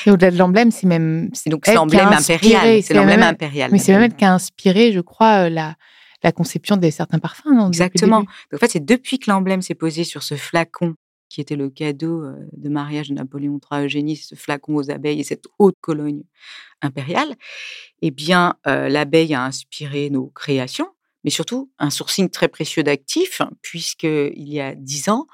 Et 0.07 0.11
au-delà 0.13 0.31
de 0.31 0.39
l'emblème, 0.39 0.71
c'est 0.71 0.87
même. 0.87 1.29
C'est 1.33 1.51
donc 1.51 1.63
c'est 1.67 1.73
l'emblème 1.75 2.07
impérial. 2.39 2.83
C'est 2.83 2.95
l'emblème 2.95 3.19
impérial. 3.31 3.71
Mais 3.73 3.79
c'est 3.79 3.93
même 3.93 4.03
elle 4.05 4.15
qui 4.17 4.25
a 4.25 4.33
inspiré, 4.33 4.93
je 4.93 5.01
crois, 5.01 5.51
la, 5.51 5.75
la 6.27 6.33
conception 6.33 6.77
de 6.77 6.91
certains 6.91 7.21
parfums. 7.21 7.55
Non, 7.55 7.69
Exactement. 7.69 8.21
Donc, 8.21 8.29
en 8.55 8.59
fait, 8.59 8.73
c'est 8.73 8.85
depuis 8.85 9.21
que 9.21 9.31
l'emblème 9.31 9.63
s'est 9.63 9.77
posé 9.77 10.03
sur 10.03 10.25
ce 10.25 10.35
flacon 10.35 10.97
qui 11.29 11.41
était 11.41 11.57
le 11.57 11.71
cadeau 11.71 12.25
euh, 12.25 12.35
de 12.53 12.69
mariage 12.69 13.11
de 13.11 13.15
Napoléon 13.15 13.61
III 13.63 13.81
à 13.81 13.85
Eugénie, 13.85 14.17
ce 14.17 14.35
flacon 14.35 14.75
aux 14.75 14.91
abeilles 14.91 15.21
et 15.21 15.25
cette 15.25 15.45
haute 15.59 15.77
Cologne 15.81 16.23
impériale, 16.83 17.35
eh 18.03 18.11
bien, 18.11 18.57
euh, 18.67 18.89
l'abeille 18.89 19.35
a 19.35 19.45
inspiré 19.45 20.11
nos 20.11 20.27
créations, 20.27 20.89
mais 21.23 21.31
surtout 21.31 21.71
un 21.79 21.91
sourcing 21.91 22.29
très 22.29 22.49
précieux 22.49 22.83
d'actifs, 22.83 23.43
puisqu'il 23.63 24.49
y 24.49 24.61
a 24.61 24.75
dix 24.75 25.09
ans, 25.09 25.27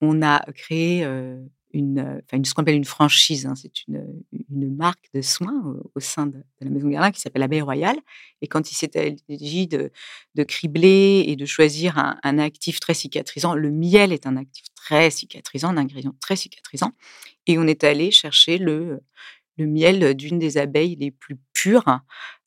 on 0.00 0.22
a 0.22 0.40
créé 0.54 1.04
euh, 1.04 1.38
une, 1.72 1.98
euh, 1.98 2.20
enfin, 2.24 2.42
ce 2.44 2.54
qu'on 2.54 2.62
appelle 2.62 2.76
une 2.76 2.84
franchise. 2.84 3.46
hein, 3.46 3.54
c'est 3.54 3.86
une, 3.86 4.04
une 4.50 4.74
marque 4.74 5.08
de 5.14 5.20
soins 5.20 5.62
au, 5.64 5.90
au 5.94 6.00
sein 6.00 6.26
de, 6.26 6.42
la 6.60 6.70
Maison 6.70 6.88
Guerlain 6.88 7.10
qui 7.10 7.20
s'appelle 7.20 7.40
l'Abeille 7.40 7.60
Royale. 7.60 7.98
Et 8.40 8.46
quand 8.46 8.70
il 8.70 8.74
s'agit 8.74 9.66
de, 9.66 9.90
de 10.34 10.42
cribler 10.44 11.24
et 11.26 11.36
de 11.36 11.46
choisir 11.46 11.98
un, 11.98 12.18
un 12.22 12.38
actif 12.38 12.80
très 12.80 12.94
cicatrisant, 12.94 13.54
le 13.54 13.70
miel 13.70 14.12
est 14.12 14.26
un 14.26 14.36
actif 14.36 14.64
très 14.74 15.10
cicatrisant, 15.10 15.68
un 15.68 15.76
ingrédient 15.76 16.14
très 16.20 16.36
cicatrisant. 16.36 16.92
Et 17.46 17.58
on 17.58 17.66
est 17.66 17.84
allé 17.84 18.10
chercher 18.10 18.58
le, 18.58 19.00
le 19.58 19.66
miel 19.66 20.14
d'une 20.14 20.38
des 20.38 20.56
abeilles 20.56 20.96
les 20.96 21.10
plus 21.10 21.36
pures, 21.52 22.00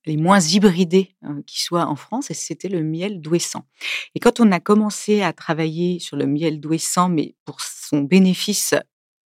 les 0.05 0.17
moins 0.17 0.39
hybridées 0.39 1.15
euh, 1.25 1.41
qui 1.45 1.61
soient 1.61 1.85
en 1.85 1.95
France, 1.95 2.31
et 2.31 2.33
c'était 2.33 2.69
le 2.69 2.81
miel 2.81 3.21
d'Ouessant. 3.21 3.67
Et 4.15 4.19
quand 4.19 4.39
on 4.39 4.51
a 4.51 4.59
commencé 4.59 5.21
à 5.21 5.31
travailler 5.33 5.99
sur 5.99 6.17
le 6.17 6.25
miel 6.25 6.59
d'Ouessant, 6.59 7.09
mais 7.09 7.35
pour 7.45 7.61
son 7.61 8.01
bénéfice 8.01 8.73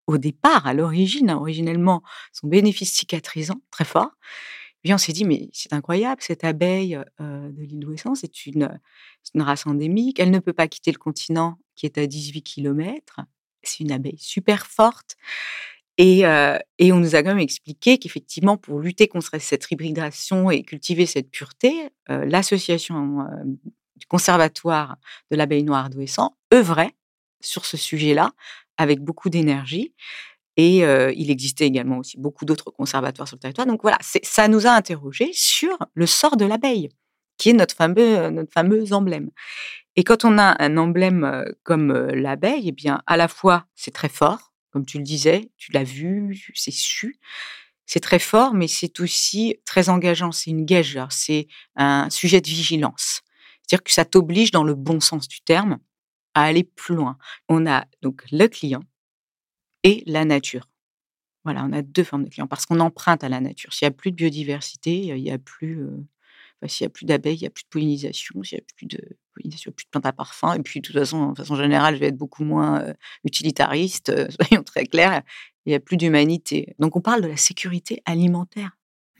au 0.08 0.18
départ, 0.18 0.68
à 0.68 0.74
l'origine, 0.74 1.30
hein, 1.30 1.38
originellement, 1.38 2.04
son 2.32 2.48
bénéfice 2.48 2.94
cicatrisant 2.94 3.62
très 3.72 3.86
fort, 3.86 4.12
bien 4.84 4.96
on 4.96 5.00
s'est 5.00 5.13
dit, 5.13 5.26
mais 5.26 5.50
c'est 5.52 5.74
incroyable, 5.74 6.22
cette 6.22 6.44
abeille 6.44 7.00
de 7.20 7.63
l'île 7.63 7.80
d'Ouessant, 7.80 8.13
c'est 8.13 8.46
une, 8.46 8.80
une 9.34 9.41
race 9.41 9.65
endémique, 9.65 10.20
elle 10.20 10.32
ne 10.32 10.39
peut 10.39 10.54
pas 10.54 10.68
quitter 10.68 10.91
le 10.91 11.00
continent 11.00 11.58
qui 11.76 11.86
est 11.88 11.98
à 11.98 12.06
18 12.06 12.44
km, 12.44 13.22
c'est 13.63 13.80
une 13.82 13.91
abeille 13.91 14.20
super 14.20 14.68
forte. 14.68 15.18
Et, 15.98 16.26
on 16.26 16.98
nous 16.98 17.15
a 17.15 17.24
quand 17.24 17.30
même 17.30 17.39
expliqué 17.39 17.98
qu'effectivement, 17.98 18.58
pour 18.58 18.80
lutter 18.80 19.08
contre 19.08 19.39
cette 19.39 19.70
hybridation 19.72 20.52
et 20.52 20.63
cultiver 20.63 21.06
cette 21.06 21.30
pureté, 21.30 21.89
l'association 22.08 23.26
du 23.96 24.06
conservatoire 24.06 24.98
de 25.32 25.38
l'abeille 25.38 25.63
noire 25.63 25.89
d'Ouessant 25.89 26.38
œuvrait 26.54 26.96
sur 27.41 27.65
ce 27.65 27.78
sujet-là 27.78 28.32
avec 28.78 29.02
beaucoup 29.02 29.30
d'énergie. 29.30 29.94
Et 30.58 30.80
il 30.80 31.30
existait 31.32 31.66
également 31.66 31.98
aussi 31.98 32.18
beaucoup 32.18 32.46
d'autres 32.46 32.72
conservatoires 32.72 33.28
sur 33.28 33.36
le 33.36 33.42
territoire. 33.42 33.68
Donc 33.68 33.82
voilà, 33.82 33.98
ça 34.02 34.48
nous 34.48 34.68
a 34.68 34.72
interrogés 34.72 35.32
sur 35.34 35.78
le 35.94 36.06
sort 36.06 36.38
de 36.38 36.46
l'abeille, 36.46 36.90
qui 37.38 37.50
est 37.50 37.54
notre 37.54 37.76
fameux, 37.76 38.30
notre 38.30 38.54
fameux 38.54 38.94
emblème. 38.94 39.32
Et 39.98 40.04
quand 40.04 40.24
on 40.24 40.38
a 40.38 40.56
un 40.64 40.78
emblème 40.78 41.46
comme 41.64 41.92
l'abeille, 41.92 42.70
eh 42.70 42.72
bien, 42.72 43.02
à 43.06 43.18
la 43.18 43.28
fois, 43.28 43.66
c'est 43.76 43.94
très 43.94 44.10
fort, 44.10 44.54
comme 44.72 44.86
tu 44.86 44.98
le 44.98 45.04
disais, 45.04 45.52
tu 45.58 45.72
l'as 45.72 45.84
vu, 45.84 46.52
c'est 46.54 46.72
su. 46.72 47.20
C'est 47.86 48.00
très 48.00 48.20
fort, 48.20 48.54
mais 48.54 48.68
c'est 48.68 49.00
aussi 49.00 49.58
très 49.64 49.90
engageant. 49.90 50.32
C'est 50.32 50.50
une 50.50 50.66
gageure, 50.66 51.12
c'est 51.12 51.48
un 51.76 52.10
sujet 52.10 52.42
de 52.42 52.48
vigilance. 52.48 53.22
C'est-à-dire 53.62 53.84
que 53.84 53.92
ça 53.92 54.06
t'oblige, 54.06 54.52
dans 54.52 54.64
le 54.64 54.74
bon 54.74 55.00
sens 55.00 55.28
du 55.28 55.42
terme, 55.42 55.80
à 56.36 56.43
aller 56.43 56.63
plus 56.63 56.93
loin. 56.95 57.17
On 57.50 57.65
a 57.65 57.86
donc 58.04 58.24
le 58.32 58.48
client 58.48 58.84
et 59.84 60.04
la 60.06 60.26
nature. 60.26 60.69
Voilà, 61.43 61.63
on 61.63 61.74
a 61.74 61.82
deux 61.82 62.04
formes 62.04 62.24
de 62.26 62.30
clients 62.30 62.48
parce 62.48 62.65
qu'on 62.65 62.80
emprunte 62.80 63.24
à 63.24 63.30
la 63.30 63.39
nature. 63.39 63.74
S'il 63.74 63.86
n'y 63.88 63.93
a 63.93 63.95
plus 63.95 64.12
de 64.12 64.15
biodiversité, 64.15 64.98
il 65.08 65.15
n'y 65.24 65.32
a 65.32 65.38
plus, 65.38 65.82
euh, 65.84 66.04
enfin, 66.62 66.67
s'il 66.67 66.86
y 66.86 66.88
a 66.88 66.89
plus 66.89 67.06
d'abeilles, 67.06 67.36
il 67.38 67.41
n'y 67.41 67.48
a 67.48 67.52
plus 67.52 67.63
de 67.63 67.69
pollinisation. 67.69 68.41
S'il 68.43 68.58
n'y 68.58 68.62
a 68.62 68.65
plus 68.76 68.88
de 68.88 69.17
pollinisation, 69.34 69.71
plus 69.71 69.86
de 69.86 69.89
plantes 69.91 70.06
à 70.08 70.13
parfum. 70.13 70.54
Et 70.56 70.62
puis, 70.63 70.82
de 70.82 70.88
toute 70.88 70.95
façon, 70.95 71.32
de 71.34 71.38
façon 71.38 71.56
générale, 71.56 71.95
je 71.95 72.00
vais 72.00 72.08
être 72.08 72.17
beaucoup 72.17 72.43
moins 72.43 72.82
euh, 72.82 72.93
utilitariste. 73.26 74.10
euh, 74.10 74.28
soyons 74.41 74.63
très 74.63 74.86
clairs, 74.86 75.21
il 75.65 75.69
n'y 75.69 75.76
a 75.76 75.80
plus 75.80 75.98
d'humanité. 75.98 76.76
Donc, 76.80 76.95
on 76.95 77.02
parle 77.02 77.21
de 77.21 77.28
la 77.28 77.38
sécurité 77.38 78.02
alimentaire 78.06 78.71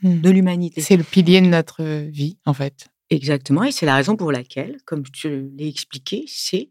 Hmm. 0.02 0.20
de 0.20 0.28
l'humanité. 0.28 0.82
C'est 0.82 0.98
le 0.98 1.04
pilier 1.04 1.40
de 1.40 1.46
notre 1.46 1.82
vie, 2.10 2.36
en 2.44 2.52
fait. 2.52 2.88
Exactement, 3.08 3.64
et 3.64 3.72
c'est 3.72 3.86
la 3.86 3.94
raison 3.94 4.14
pour 4.14 4.30
laquelle, 4.30 4.76
comme 4.84 5.04
je 5.14 5.28
l'ai 5.28 5.68
expliqué, 5.68 6.26
c'est 6.28 6.68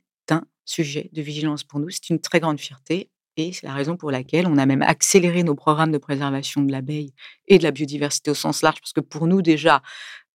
sujet 0.65 1.09
de 1.13 1.21
vigilance 1.21 1.63
pour 1.63 1.79
nous. 1.79 1.89
C'est 1.89 2.09
une 2.09 2.19
très 2.19 2.39
grande 2.39 2.59
fierté. 2.59 3.09
Et 3.37 3.51
c'est 3.51 3.67
la 3.67 3.73
raison 3.73 3.97
pour 3.97 4.11
laquelle 4.11 4.47
on 4.47 4.57
a 4.57 4.65
même 4.65 4.81
accéléré 4.81 5.43
nos 5.43 5.55
programmes 5.55 5.91
de 5.91 5.97
préservation 5.97 6.61
de 6.61 6.71
l'abeille 6.71 7.13
et 7.47 7.57
de 7.57 7.63
la 7.63 7.71
biodiversité 7.71 8.31
au 8.31 8.33
sens 8.33 8.61
large, 8.61 8.79
parce 8.79 8.93
que 8.93 9.01
pour 9.01 9.27
nous 9.27 9.41
déjà, 9.41 9.81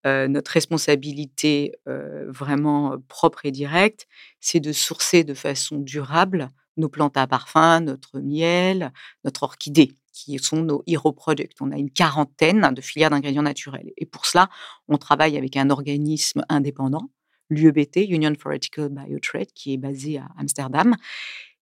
euh, 0.07 0.29
notre 0.29 0.51
responsabilité 0.51 1.73
euh, 1.89 2.31
vraiment 2.31 2.97
propre 3.09 3.47
et 3.47 3.51
directe, 3.51 4.07
c'est 4.39 4.61
de 4.61 4.73
sourcer 4.73 5.25
de 5.25 5.33
façon 5.35 5.79
durable 5.79 6.51
nos 6.77 6.89
plantes 6.89 7.17
à 7.17 7.27
parfum, 7.27 7.81
notre 7.81 8.21
miel, 8.21 8.93
notre 9.25 9.43
orchidée, 9.43 9.93
qui 10.13 10.39
sont 10.39 10.63
nos 10.63 10.83
hero 10.87 11.13
products. 11.13 11.57
On 11.61 11.73
a 11.73 11.77
une 11.77 11.91
quarantaine 11.91 12.73
de 12.75 12.81
filières 12.81 13.11
d'ingrédients 13.11 13.43
naturels. 13.43 13.93
Et 13.97 14.07
pour 14.07 14.27
cela, 14.27 14.49
on 14.89 14.97
travaille 14.97 15.37
avec 15.37 15.57
un 15.57 15.71
organisme 15.71 16.45
indépendant, 16.49 17.11
l'UEBT, 17.51 18.09
Union 18.09 18.33
for 18.39 18.53
Ethical 18.53 18.89
Biotrade, 18.89 19.53
qui 19.55 19.75
est 19.75 19.77
basé 19.77 20.19
à 20.19 20.29
Amsterdam 20.39 20.97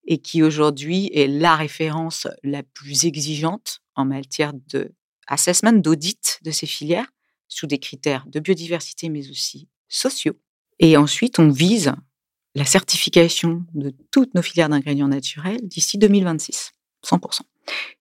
et 0.06 0.18
qui 0.18 0.42
aujourd'hui 0.42 1.10
est 1.12 1.26
la 1.26 1.56
référence 1.56 2.26
la 2.42 2.62
plus 2.62 3.04
exigeante 3.04 3.80
en 3.94 4.04
matière 4.04 4.52
de 4.72 4.92
assessment, 5.26 5.72
d'audit 5.72 6.38
de 6.42 6.50
ces 6.50 6.66
filières 6.66 7.10
sous 7.48 7.66
des 7.66 7.78
critères 7.78 8.24
de 8.26 8.40
biodiversité 8.40 9.08
mais 9.08 9.28
aussi 9.30 9.68
sociaux. 9.88 10.38
Et 10.78 10.96
ensuite, 10.96 11.38
on 11.38 11.50
vise 11.50 11.92
la 12.54 12.64
certification 12.64 13.64
de 13.74 13.92
toutes 14.10 14.34
nos 14.34 14.42
filières 14.42 14.68
d'ingrédients 14.68 15.08
naturels 15.08 15.60
d'ici 15.62 15.98
2026, 15.98 16.72
100%. 17.04 17.40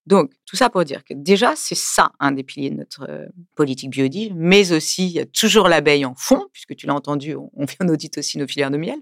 Donc, 0.06 0.32
tout 0.45 0.56
ça 0.56 0.69
pour 0.69 0.84
dire 0.86 1.03
que 1.03 1.13
déjà, 1.13 1.56
c'est 1.56 1.75
ça 1.75 2.12
un 2.19 2.32
des 2.32 2.43
piliers 2.43 2.69
de 2.69 2.75
notre 2.75 3.10
euh, 3.10 3.25
politique 3.56 3.89
biodive, 3.89 4.34
mais 4.36 4.71
aussi, 4.71 5.19
toujours 5.34 5.67
l'abeille 5.67 6.06
en 6.06 6.15
fond, 6.15 6.47
puisque 6.53 6.75
tu 6.75 6.88
l'as 6.88 6.95
entendu, 6.95 7.36
on, 7.36 7.65
un 7.80 7.89
audit 7.89 8.17
aussi 8.17 8.38
nos 8.38 8.47
filières 8.47 8.71
de 8.71 8.77
miel, 8.77 8.99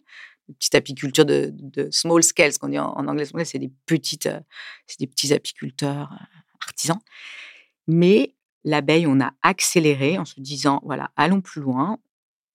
une 0.49 0.55
petite 0.55 0.75
apiculture 0.75 1.25
de, 1.25 1.53
small 1.91 2.23
scale, 2.23 2.53
ce 2.53 2.59
qu'on 2.59 2.69
dit 2.69 2.79
en, 2.79 3.07
anglais, 3.07 3.25
c'est 3.45 3.59
des 3.59 3.71
euh, 4.27 4.39
des 4.99 5.07
petits 5.07 5.33
apiculteurs 5.33 6.11
euh, 6.11 6.39
artisans. 6.67 6.99
Mais 7.87 8.35
l'abeille, 8.63 9.07
on 9.07 9.19
a 9.21 9.31
accéléré 9.43 10.17
en 10.17 10.25
se 10.25 10.39
disant, 10.39 10.81
voilà, 10.83 11.11
allons 11.15 11.41
plus 11.41 11.61
loin. 11.61 11.99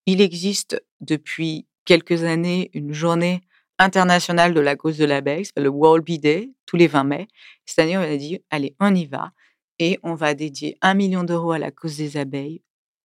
Il 0.07 0.20
existe 0.20 0.83
depuis 1.01 1.66
quelques 1.85 2.25
années 2.25 2.70
une 2.75 2.92
journée 2.92 3.42
internationale 3.81 4.53
de 4.55 4.61
la 4.61 4.77
cause 4.77 4.99
de 4.99 5.07
l'abeille, 5.07 5.47
le 5.57 5.69
World 5.69 6.05
Bee 6.05 6.19
Day, 6.19 6.53
tous 6.66 6.77
les 6.77 6.87
20 6.87 7.05
mai. 7.05 7.29
Cette 7.64 7.79
année, 7.81 7.97
on 7.97 8.03
a 8.03 8.16
dit, 8.16 8.38
allez, 8.51 8.77
on 8.79 8.95
y 8.95 9.07
va. 9.07 9.33
Et 9.79 9.99
on 10.03 10.14
va 10.14 10.35
dédier 10.35 10.77
un 10.83 10.93
million 10.93 11.25
d'euros 11.25 11.53
à 11.53 11.59
la 11.59 11.71
cause 11.71 11.97
des 11.97 12.19
abeilles 12.19 12.62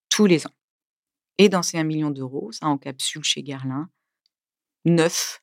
tous 0.09 0.25
les 0.25 0.45
ans. 0.45 0.53
Et 1.37 1.47
dans 1.47 1.63
ces 1.63 1.77
un 1.77 1.85
million 1.85 2.11
d'euros, 2.11 2.51
ça 2.51 2.67
encapsule 2.67 3.23
chez 3.23 3.41
Guerlain 3.41 3.89
neuf 4.83 5.41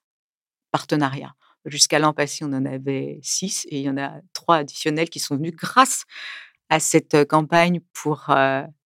partenariats. 0.71 1.35
Jusqu'à 1.64 1.99
l'an 1.99 2.12
passé, 2.12 2.45
on 2.45 2.53
en 2.53 2.64
avait 2.66 3.18
six 3.23 3.66
et 3.71 3.79
il 3.79 3.83
y 3.83 3.90
en 3.90 3.97
a 3.97 4.21
trois 4.33 4.57
additionnels 4.57 5.11
qui 5.11 5.21
sont 5.21 5.37
venus 5.37 5.55
grâce 5.55 6.05
à 6.68 6.81
cette 6.81 7.27
campagne 7.27 7.81
pour 7.92 8.31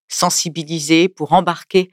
sensibiliser, 0.07 1.09
pour 1.09 1.33
embarquer 1.33 1.91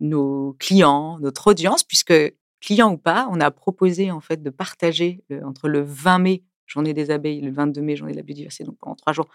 nos 0.00 0.56
clients, 0.58 1.18
notre 1.20 1.48
audience, 1.48 1.84
puisque 1.84 2.14
client 2.60 2.92
ou 2.92 2.98
pas, 2.98 3.28
on 3.30 3.40
a 3.40 3.50
proposé 3.50 4.10
en 4.10 4.20
fait 4.20 4.42
de 4.42 4.50
partager 4.50 5.22
entre 5.44 5.68
le 5.68 5.82
20 5.82 6.18
mai, 6.18 6.44
journée 6.66 6.94
des 6.94 7.10
abeilles, 7.10 7.38
et 7.38 7.42
le 7.42 7.52
22 7.52 7.80
mai, 7.80 7.96
journée 7.96 8.12
de 8.12 8.18
la 8.18 8.22
biodiversité, 8.22 8.64
donc 8.64 8.78
pendant 8.78 8.96
trois 8.96 9.12
jours, 9.12 9.28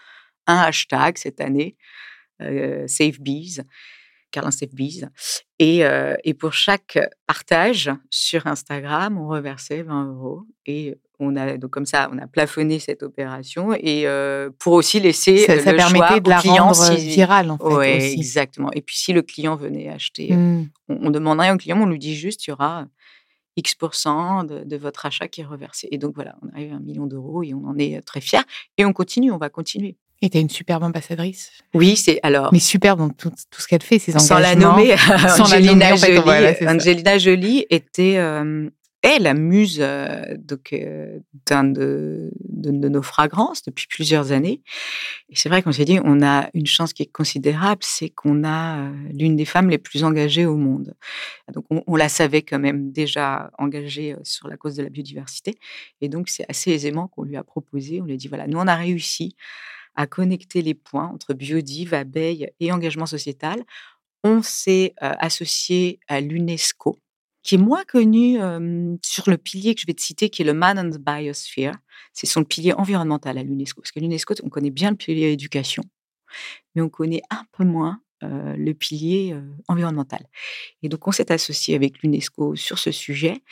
un 0.46 0.58
hashtag 0.58 1.18
cette 1.18 1.40
année, 1.40 1.76
Save 2.40 3.20
Bees, 3.20 3.62
Carlin 4.32 4.50
Save 4.50 4.74
Bees. 4.74 5.04
Et, 5.58 5.82
et, 6.24 6.34
pour 6.34 6.52
chaque 6.52 6.98
partage 7.26 7.90
sur 8.10 8.46
Instagram, 8.48 9.18
on 9.18 9.28
reversait 9.28 9.82
20 9.82 10.06
euros. 10.06 10.42
Et 10.66 10.96
on 11.22 11.36
a 11.36 11.56
donc 11.56 11.70
comme 11.70 11.86
ça, 11.86 12.10
on 12.12 12.18
a 12.18 12.26
plafonné 12.26 12.78
cette 12.78 13.02
opération 13.02 13.72
et 13.74 14.06
pour 14.58 14.72
aussi 14.74 15.00
laisser 15.00 15.38
ça, 15.38 15.54
le 15.56 15.60
ça 15.62 15.72
permettait 15.74 16.06
choix 16.06 16.20
de 16.20 16.30
la 16.30 16.38
client 16.40 16.64
rendre 16.72 16.98
si- 16.98 17.08
virale 17.08 17.50
en 17.50 17.58
fait. 17.58 17.64
Ouais, 17.64 17.96
aussi. 17.98 18.14
exactement. 18.14 18.70
Et 18.72 18.80
puis 18.82 18.96
si 18.96 19.12
le 19.12 19.22
client 19.22 19.56
venait 19.56 19.88
acheter, 19.88 20.32
Mm. 20.32 20.68
on, 20.88 20.98
on 21.06 21.10
demande 21.10 21.40
rien 21.40 21.54
au 21.54 21.58
client, 21.58 21.78
on 21.80 21.86
lui 21.86 21.98
dit 21.98 22.14
juste 22.16 22.46
il 22.46 22.50
y 22.50 22.52
aura 22.52 22.86
X 23.56 23.76
de, 23.78 24.64
de 24.64 24.76
votre 24.76 25.04
achat 25.06 25.28
qui 25.28 25.42
est 25.42 25.44
reversé. 25.44 25.86
Et 25.90 25.98
donc 25.98 26.14
voilà, 26.14 26.36
on 26.42 26.48
arrive 26.54 26.72
à 26.72 26.76
un 26.76 26.80
million 26.80 27.06
d'euros 27.06 27.42
et 27.42 27.52
on 27.54 27.66
en 27.66 27.76
est 27.78 28.00
très 28.02 28.20
fiers. 28.22 28.40
Et 28.78 28.84
on 28.84 28.92
continue, 28.92 29.30
on 29.30 29.36
va 29.38 29.50
continuer. 29.50 29.96
Et 30.24 30.30
t'as 30.30 30.38
une 30.38 30.48
superbe 30.48 30.84
ambassadrice. 30.84 31.50
Oui, 31.74 31.96
c'est 31.96 32.20
alors. 32.22 32.50
Mais 32.52 32.60
superbe 32.60 33.00
dans 33.00 33.08
tout, 33.10 33.30
tout 33.50 33.60
ce 33.60 33.66
qu'elle 33.66 33.82
fait, 33.82 33.98
ses 33.98 34.12
sans 34.12 34.38
la 34.38 34.52
engagements. 34.52 34.76
nommer, 34.76 34.96
Sans 35.36 35.48
la 35.50 35.56
Angelina 35.56 35.72
nommer, 35.72 35.92
en 35.92 35.96
fait, 35.96 36.06
Jolie. 36.14 36.22
voilà. 36.22 36.72
Angelina 36.72 37.18
Jolie 37.18 37.66
était 37.70 38.16
euh, 38.18 38.70
est 39.02 39.18
la 39.18 39.34
muse 39.34 39.78
euh, 39.80 40.36
donc 40.38 40.72
euh, 40.72 41.18
de, 41.50 42.30
nos 42.88 43.02
fragrances 43.02 43.62
depuis 43.62 43.86
plusieurs 43.88 44.32
années. 44.32 44.62
Et 45.28 45.36
c'est 45.36 45.48
vrai 45.48 45.62
qu'on 45.62 45.72
s'est 45.72 45.84
dit, 45.84 45.98
on 46.04 46.22
a 46.22 46.48
une 46.54 46.66
chance 46.66 46.92
qui 46.92 47.02
est 47.02 47.12
considérable, 47.12 47.82
c'est 47.82 48.10
qu'on 48.10 48.44
a 48.44 48.78
euh, 48.78 48.92
l'une 49.12 49.36
des 49.36 49.44
femmes 49.44 49.68
les 49.68 49.78
plus 49.78 50.04
engagées 50.04 50.46
au 50.46 50.56
monde. 50.56 50.94
Donc 51.52 51.64
on, 51.70 51.96
la 51.96 52.08
savait 52.08 52.42
quand 52.42 52.58
même 52.58 52.92
déjà 52.92 53.50
engagée 53.58 54.16
sur 54.22 54.48
la 54.48 54.56
cause 54.56 54.76
de 54.76 54.82
la 54.82 54.88
biodiversité. 54.88 55.54
Et 56.00 56.08
donc 56.08 56.28
c'est 56.28 56.44
assez 56.48 56.70
aisément 56.70 57.08
qu'on 57.08 57.24
lui 57.24 57.36
a 57.36 57.44
proposé, 57.44 58.00
on 58.00 58.04
lui 58.04 58.14
a 58.14 58.16
dit, 58.16 58.28
voilà, 58.28 58.46
nous 58.46 58.58
on 58.58 58.66
a 58.66 58.76
réussi 58.76 59.36
à 59.94 60.06
connecter 60.06 60.62
les 60.62 60.74
points 60.74 61.08
entre 61.08 61.34
biodive, 61.34 61.92
abeilles 61.92 62.48
et 62.60 62.72
engagement 62.72 63.06
sociétal. 63.06 63.62
On 64.24 64.40
s'est 64.40 64.94
associé 64.98 65.98
à 66.08 66.20
l'UNESCO, 66.20 66.98
qui 67.42 67.56
est 67.56 67.58
moins 67.58 67.84
connu 67.84 68.38
sur 69.02 69.28
le 69.28 69.36
pilier 69.36 69.74
que 69.74 69.80
je 69.80 69.86
vais 69.86 69.94
te 69.94 70.02
citer, 70.02 70.30
qui 70.30 70.42
est 70.42 70.44
le 70.44 70.54
Man 70.54 70.78
and 70.78 70.98
Biosphere. 70.98 71.74
C'est 72.12 72.26
son 72.26 72.44
pilier 72.44 72.72
environnemental 72.72 73.38
à 73.38 73.42
l'UNESCO. 73.42 73.80
Parce 73.80 73.92
que 73.92 74.00
l'UNESCO, 74.00 74.34
on 74.42 74.48
connaît 74.48 74.70
bien 74.70 74.90
le 74.90 74.96
pilier 74.96 75.32
éducation, 75.32 75.82
mais 76.74 76.82
on 76.82 76.88
connaît 76.88 77.22
un 77.30 77.44
peu 77.52 77.64
moins 77.64 78.00
le 78.20 78.72
pilier 78.72 79.36
environnemental. 79.66 80.24
Et 80.82 80.88
donc, 80.88 81.08
on 81.08 81.12
s'est 81.12 81.32
associé 81.32 81.74
avec 81.74 82.02
l'UNESCO 82.02 82.54
sur 82.54 82.78
ce 82.78 82.92
sujet 82.92 83.42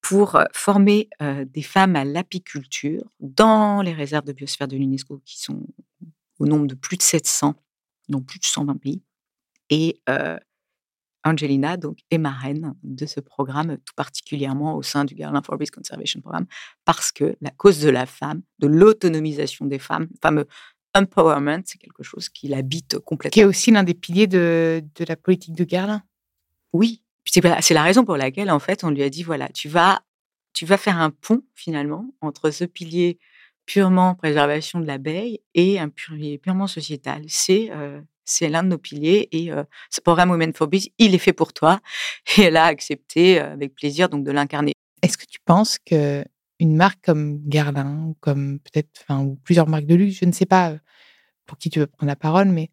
pour 0.00 0.38
former 0.52 1.10
des 1.20 1.62
femmes 1.62 1.96
à 1.96 2.04
l'apiculture 2.04 3.04
dans 3.20 3.82
les 3.82 3.92
réserves 3.92 4.24
de 4.24 4.32
biosphère 4.32 4.68
de 4.68 4.76
l'UNESCO, 4.76 5.20
qui 5.24 5.40
sont 5.40 5.66
au 6.38 6.46
nombre 6.46 6.66
de 6.66 6.74
plus 6.74 6.96
de 6.96 7.02
700, 7.02 7.54
non 8.08 8.22
plus 8.22 8.38
de 8.38 8.44
120 8.44 8.76
pays. 8.76 9.02
Et 9.68 10.00
Angelina 11.26 11.76
donc, 11.76 11.98
est 12.10 12.18
marraine 12.18 12.74
de 12.84 13.04
ce 13.04 13.18
programme, 13.18 13.76
tout 13.78 13.94
particulièrement 13.96 14.76
au 14.76 14.82
sein 14.82 15.04
du 15.04 15.14
Garland 15.14 15.42
for 15.44 15.58
Conservation 15.74 16.20
Programme, 16.20 16.46
parce 16.84 17.10
que 17.10 17.36
la 17.40 17.50
cause 17.50 17.80
de 17.80 17.90
la 17.90 18.06
femme, 18.06 18.42
de 18.60 18.68
l'autonomisation 18.68 19.66
des 19.66 19.80
femmes, 19.80 20.06
le 20.10 20.18
fameux 20.22 20.46
empowerment, 20.94 21.62
c'est 21.64 21.78
quelque 21.78 22.04
chose 22.04 22.28
qui 22.28 22.48
l'habite 22.48 22.90
Qui 22.90 22.96
est 22.96 23.00
complètement. 23.00 23.44
aussi 23.44 23.70
l'un 23.72 23.82
des 23.82 23.94
piliers 23.94 24.28
de, 24.28 24.82
de 24.94 25.04
la 25.04 25.16
politique 25.16 25.54
de 25.54 25.64
Guerlain. 25.64 26.02
Oui, 26.72 27.02
c'est 27.24 27.42
la 27.42 27.60
c'est 27.60 27.74
la 27.74 27.82
raison 27.82 28.04
pour 28.04 28.16
laquelle, 28.16 28.50
en 28.50 28.60
fait, 28.60 28.84
on 28.84 28.90
lui 28.90 29.02
a 29.02 29.10
dit, 29.10 29.24
voilà, 29.24 29.48
tu 29.48 29.68
vas, 29.68 30.02
tu 30.54 30.64
vas 30.64 30.76
faire 30.76 30.98
un 30.98 31.10
pont, 31.10 31.42
finalement, 31.54 32.06
entre 32.20 32.50
ce 32.50 32.64
pilier 32.64 33.18
purement 33.66 34.14
préservation 34.14 34.78
de 34.78 34.86
l'abeille 34.86 35.40
et 35.54 35.80
un 35.80 35.88
pilier 35.88 36.38
purement 36.38 36.68
sociétal. 36.68 37.24
C'est 37.26 37.70
euh, 37.72 38.00
c'est 38.26 38.48
l'un 38.48 38.62
de 38.62 38.68
nos 38.68 38.78
piliers 38.78 39.28
et 39.32 39.50
ce 39.90 40.00
programme 40.02 40.30
Women 40.30 40.52
for 40.52 40.68
il 40.98 41.14
est 41.14 41.18
fait 41.18 41.32
pour 41.32 41.52
toi. 41.52 41.80
Et 42.36 42.42
elle 42.42 42.56
a 42.56 42.64
accepté 42.64 43.40
euh, 43.40 43.52
avec 43.52 43.74
plaisir 43.74 44.08
donc 44.08 44.24
de 44.24 44.30
l'incarner. 44.30 44.72
Est-ce 45.02 45.16
que 45.18 45.26
tu 45.26 45.38
penses 45.44 45.78
que 45.78 46.24
une 46.58 46.74
marque 46.74 47.04
comme 47.04 47.38
Guerlain, 47.46 48.14
comme 48.20 48.58
peut-être, 48.60 49.04
ou 49.10 49.36
plusieurs 49.44 49.68
marques 49.68 49.84
de 49.84 49.94
luxe, 49.94 50.16
je 50.20 50.24
ne 50.24 50.32
sais 50.32 50.46
pas 50.46 50.70
euh, 50.70 50.78
pour 51.44 51.58
qui 51.58 51.68
tu 51.68 51.78
veux 51.78 51.86
prendre 51.86 52.08
la 52.08 52.16
parole, 52.16 52.48
mais 52.48 52.70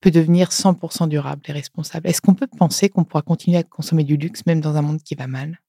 peut 0.00 0.10
devenir 0.10 0.48
100% 0.48 1.08
durable 1.08 1.42
et 1.46 1.52
responsable 1.52 2.08
Est-ce 2.08 2.20
qu'on 2.22 2.34
peut 2.34 2.46
penser 2.46 2.88
qu'on 2.88 3.04
pourra 3.04 3.22
continuer 3.22 3.58
à 3.58 3.62
consommer 3.62 4.02
du 4.02 4.16
luxe 4.16 4.46
même 4.46 4.60
dans 4.60 4.76
un 4.76 4.82
monde 4.82 5.02
qui 5.02 5.14
va 5.14 5.26
mal? 5.26 5.60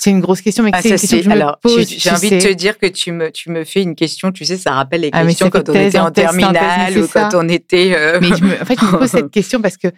C'est 0.00 0.10
une 0.10 0.20
grosse 0.20 0.40
question, 0.42 0.62
mais 0.62 0.70
Ah, 0.72 0.80
c'est 0.80 0.90
une 0.90 0.96
question 0.96 1.20
que 1.20 1.26
me 1.26 1.32
alors, 1.32 1.58
pose. 1.58 1.88
j'ai 1.88 2.10
envie 2.10 2.30
de 2.30 2.38
te 2.38 2.52
dire 2.52 2.78
que 2.78 2.86
tu 2.86 3.10
me, 3.10 3.30
tu 3.32 3.50
me 3.50 3.64
fais 3.64 3.82
une 3.82 3.96
question, 3.96 4.30
tu 4.30 4.44
sais, 4.44 4.56
ça 4.56 4.72
rappelle 4.72 5.00
les 5.00 5.10
Ah, 5.12 5.24
questions 5.26 5.50
quand 5.50 5.68
on 5.68 5.72
thèse, 5.72 5.88
était 5.88 5.98
en 5.98 6.10
terminale 6.12 6.98
ou 6.98 7.08
quand 7.08 7.30
on 7.34 7.48
était. 7.48 7.94
euh, 7.96 8.18
Mais 8.20 8.28
je 8.36 8.44
me- 8.44 8.62
en 8.62 8.64
fait, 8.64 8.78
je 8.80 8.84
me 8.86 8.98
pose 8.98 9.10
cette 9.10 9.30
question 9.30 9.60
parce 9.60 9.76
que 9.76 9.88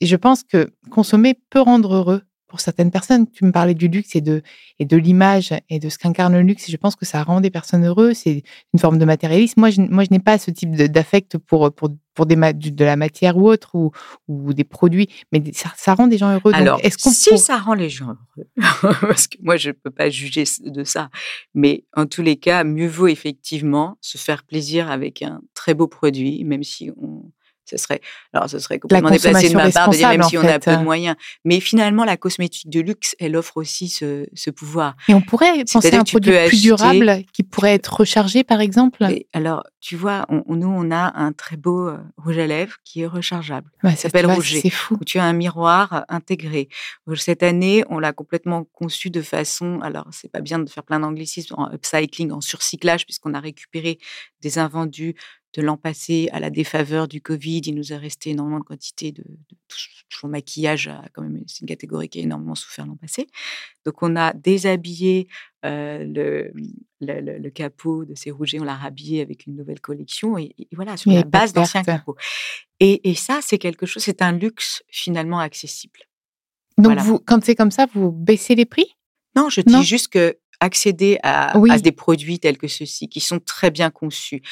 je 0.00 0.16
pense 0.16 0.44
que 0.44 0.70
consommer 0.90 1.34
peut 1.50 1.60
rendre 1.60 1.94
heureux 1.96 2.22
pour 2.50 2.60
certaines 2.60 2.90
personnes. 2.90 3.30
Tu 3.30 3.44
me 3.44 3.52
parlais 3.52 3.74
du 3.74 3.86
luxe 3.88 4.16
et 4.16 4.20
de, 4.20 4.42
et 4.80 4.84
de 4.84 4.96
l'image 4.96 5.54
et 5.70 5.78
de 5.78 5.88
ce 5.88 5.96
qu'incarne 5.96 6.32
le 6.34 6.42
luxe. 6.42 6.68
Et 6.68 6.72
je 6.72 6.76
pense 6.76 6.96
que 6.96 7.06
ça 7.06 7.22
rend 7.22 7.40
des 7.40 7.50
personnes 7.50 7.84
heureuses. 7.86 8.16
C'est 8.18 8.42
une 8.74 8.80
forme 8.80 8.98
de 8.98 9.04
matérialisme. 9.04 9.60
Moi, 9.60 9.70
je, 9.70 9.80
moi, 9.82 10.02
je 10.04 10.08
n'ai 10.10 10.18
pas 10.18 10.36
ce 10.36 10.50
type 10.50 10.72
d'affect 10.74 11.38
pour, 11.38 11.72
pour, 11.72 11.90
pour 12.14 12.26
des 12.26 12.34
ma- 12.34 12.52
du- 12.52 12.72
de 12.72 12.84
la 12.84 12.96
matière 12.96 13.36
ou 13.38 13.48
autre 13.48 13.76
ou, 13.76 13.92
ou 14.26 14.52
des 14.52 14.64
produits. 14.64 15.08
Mais 15.32 15.40
ça, 15.54 15.72
ça 15.76 15.94
rend 15.94 16.08
des 16.08 16.18
gens 16.18 16.32
heureux. 16.34 16.52
Alors, 16.54 16.80
est-ce 16.82 16.98
qu'on 16.98 17.10
si 17.10 17.30
pour- 17.30 17.38
ça 17.38 17.56
rend 17.56 17.74
les 17.74 17.88
gens 17.88 18.08
heureux, 18.36 18.48
parce 19.02 19.28
que 19.28 19.36
moi, 19.40 19.56
je 19.56 19.68
ne 19.68 19.74
peux 19.74 19.90
pas 19.92 20.10
juger 20.10 20.42
de 20.64 20.82
ça, 20.82 21.08
mais 21.54 21.84
en 21.94 22.06
tous 22.06 22.22
les 22.22 22.36
cas, 22.36 22.64
mieux 22.64 22.88
vaut 22.88 23.06
effectivement 23.06 23.96
se 24.00 24.18
faire 24.18 24.42
plaisir 24.42 24.90
avec 24.90 25.22
un 25.22 25.40
très 25.54 25.74
beau 25.74 25.86
produit, 25.86 26.42
même 26.44 26.64
si 26.64 26.90
on, 26.96 27.30
Ce 27.70 27.76
serait, 27.76 28.00
alors, 28.32 28.48
ce 28.48 28.58
serait 28.58 28.78
complètement 28.78 29.10
déplacé 29.10 29.48
de 29.48 29.54
ma 29.54 29.70
part 29.70 29.90
de 29.90 29.96
dire 29.96 30.08
même 30.08 30.22
si 30.24 30.36
on 30.38 30.44
a 30.44 30.58
peu 30.58 30.76
de 30.76 30.82
moyens. 30.82 31.16
Mais 31.44 31.60
finalement, 31.60 32.04
la 32.04 32.16
cosmétique 32.16 32.70
de 32.70 32.80
luxe, 32.80 33.14
elle 33.18 33.36
offre 33.36 33.56
aussi 33.56 33.88
ce, 33.88 34.26
ce 34.34 34.50
pouvoir. 34.50 34.96
Et 35.08 35.14
on 35.14 35.20
pourrait 35.20 35.64
penser 35.70 35.94
à 35.94 36.00
un 36.00 36.04
produit 36.04 36.32
plus 36.48 36.62
durable 36.62 37.24
qui 37.32 37.42
pourrait 37.42 37.74
être 37.74 38.00
rechargé, 38.00 38.44
par 38.44 38.60
exemple. 38.60 39.04
alors, 39.32 39.64
tu 39.80 39.96
vois, 39.96 40.26
on, 40.28 40.56
nous, 40.56 40.68
on 40.68 40.90
a 40.90 41.18
un 41.18 41.32
très 41.32 41.56
beau 41.56 41.88
euh, 41.88 41.98
rouge 42.18 42.38
à 42.38 42.46
lèvres 42.46 42.76
qui 42.84 43.00
est 43.00 43.06
rechargeable. 43.06 43.70
Bah, 43.82 43.90
ça 43.90 43.96
s'appelle 43.96 44.26
Rouget. 44.26 44.60
C'est 44.60 44.70
fou. 44.70 44.98
Où 45.00 45.04
tu 45.04 45.18
as 45.18 45.24
un 45.24 45.32
miroir 45.32 46.04
intégré. 46.08 46.68
Cette 47.16 47.42
année, 47.42 47.84
on 47.88 47.98
l'a 47.98 48.12
complètement 48.12 48.64
conçu 48.64 49.10
de 49.10 49.22
façon. 49.22 49.80
Alors, 49.82 50.06
c'est 50.12 50.30
pas 50.30 50.40
bien 50.40 50.58
de 50.58 50.68
faire 50.68 50.82
plein 50.82 51.00
d'anglicismes 51.00 51.54
en 51.56 51.72
upcycling, 51.72 52.30
en 52.30 52.40
surcyclage, 52.40 53.06
puisqu'on 53.06 53.32
a 53.32 53.40
récupéré 53.40 53.98
des 54.42 54.58
invendus 54.58 55.14
de 55.54 55.62
l'an 55.62 55.76
passé 55.76 56.28
à 56.32 56.40
la 56.40 56.50
défaveur 56.50 57.08
du 57.08 57.20
Covid. 57.20 57.60
Il 57.64 57.74
nous 57.74 57.92
a 57.92 57.98
resté 57.98 58.30
énormément 58.30 58.58
de 58.60 58.64
quantité 58.64 59.12
de, 59.12 59.24
maquillage. 60.24 60.90
Quand 61.12 61.22
même, 61.22 61.42
c'est 61.46 61.60
une 61.60 61.66
catégorie 61.66 62.08
qui 62.08 62.20
a 62.20 62.22
énormément 62.22 62.54
souffert 62.54 62.86
l'an 62.86 62.96
passé. 62.96 63.26
Donc, 63.84 64.02
on 64.02 64.16
a 64.16 64.32
déshabillé 64.32 65.28
euh, 65.64 66.04
le, 66.04 66.52
le, 67.00 67.50
capot 67.50 68.04
de 68.04 68.14
ces 68.14 68.30
rougets, 68.30 68.60
on 68.60 68.64
l'a 68.64 68.76
rhabillé 68.76 69.22
avec 69.22 69.46
une 69.46 69.56
nouvelle 69.56 69.80
collection. 69.80 70.36
Et, 70.38 70.54
voilà, 70.72 70.96
sur 70.96 71.10
la 71.10 71.22
base 71.22 71.52
d'anciens 71.52 71.82
capots. 71.82 72.16
Et, 72.80 73.10
et 73.10 73.14
ça, 73.14 73.40
c'est 73.42 73.58
quelque 73.58 73.86
chose, 73.86 74.02
c'est 74.02 74.22
un 74.22 74.32
luxe 74.32 74.82
finalement 74.88 75.40
accessible. 75.40 76.00
Donc, 76.78 76.98
vous, 77.00 77.18
quand 77.18 77.42
c'est 77.44 77.54
comme 77.54 77.70
ça, 77.70 77.86
vous 77.92 78.10
baissez 78.10 78.54
les 78.54 78.66
prix? 78.66 78.96
Non, 79.36 79.48
je 79.48 79.60
dis 79.60 79.82
juste 79.84 80.08
que 80.08 80.38
accéder 80.60 81.18
à, 81.22 81.56
à, 81.56 81.78
des 81.78 81.92
produits 81.92 82.38
tels 82.38 82.58
que 82.58 82.68
ceux-ci, 82.68 83.08
qui 83.08 83.20
sont 83.20 83.40
très 83.40 83.70
bien 83.70 83.90
conçus, 83.90 84.42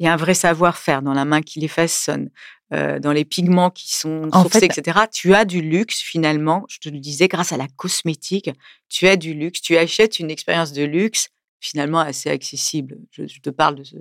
il 0.00 0.06
y 0.06 0.08
a 0.08 0.14
un 0.14 0.16
vrai 0.16 0.32
savoir-faire 0.32 1.02
dans 1.02 1.12
la 1.12 1.26
main 1.26 1.42
qui 1.42 1.60
les 1.60 1.68
façonne, 1.68 2.30
euh, 2.72 2.98
dans 2.98 3.12
les 3.12 3.26
pigments 3.26 3.70
qui 3.70 3.94
sont 3.94 4.30
sourcés, 4.32 4.64
etc. 4.64 5.00
Tu 5.12 5.34
as 5.34 5.44
du 5.44 5.60
luxe 5.60 6.00
finalement, 6.00 6.64
je 6.68 6.78
te 6.78 6.88
le 6.88 6.98
disais, 6.98 7.28
grâce 7.28 7.52
à 7.52 7.58
la 7.58 7.68
cosmétique, 7.68 8.50
tu 8.88 9.06
as 9.06 9.16
du 9.16 9.34
luxe, 9.34 9.60
tu 9.60 9.76
achètes 9.76 10.18
une 10.18 10.30
expérience 10.30 10.72
de 10.72 10.84
luxe 10.84 11.28
finalement 11.60 12.00
assez 12.00 12.30
accessible. 12.30 12.96
Je, 13.10 13.24
te 13.40 13.50
parle 13.50 13.74
de 13.74 13.84
ce, 13.84 13.96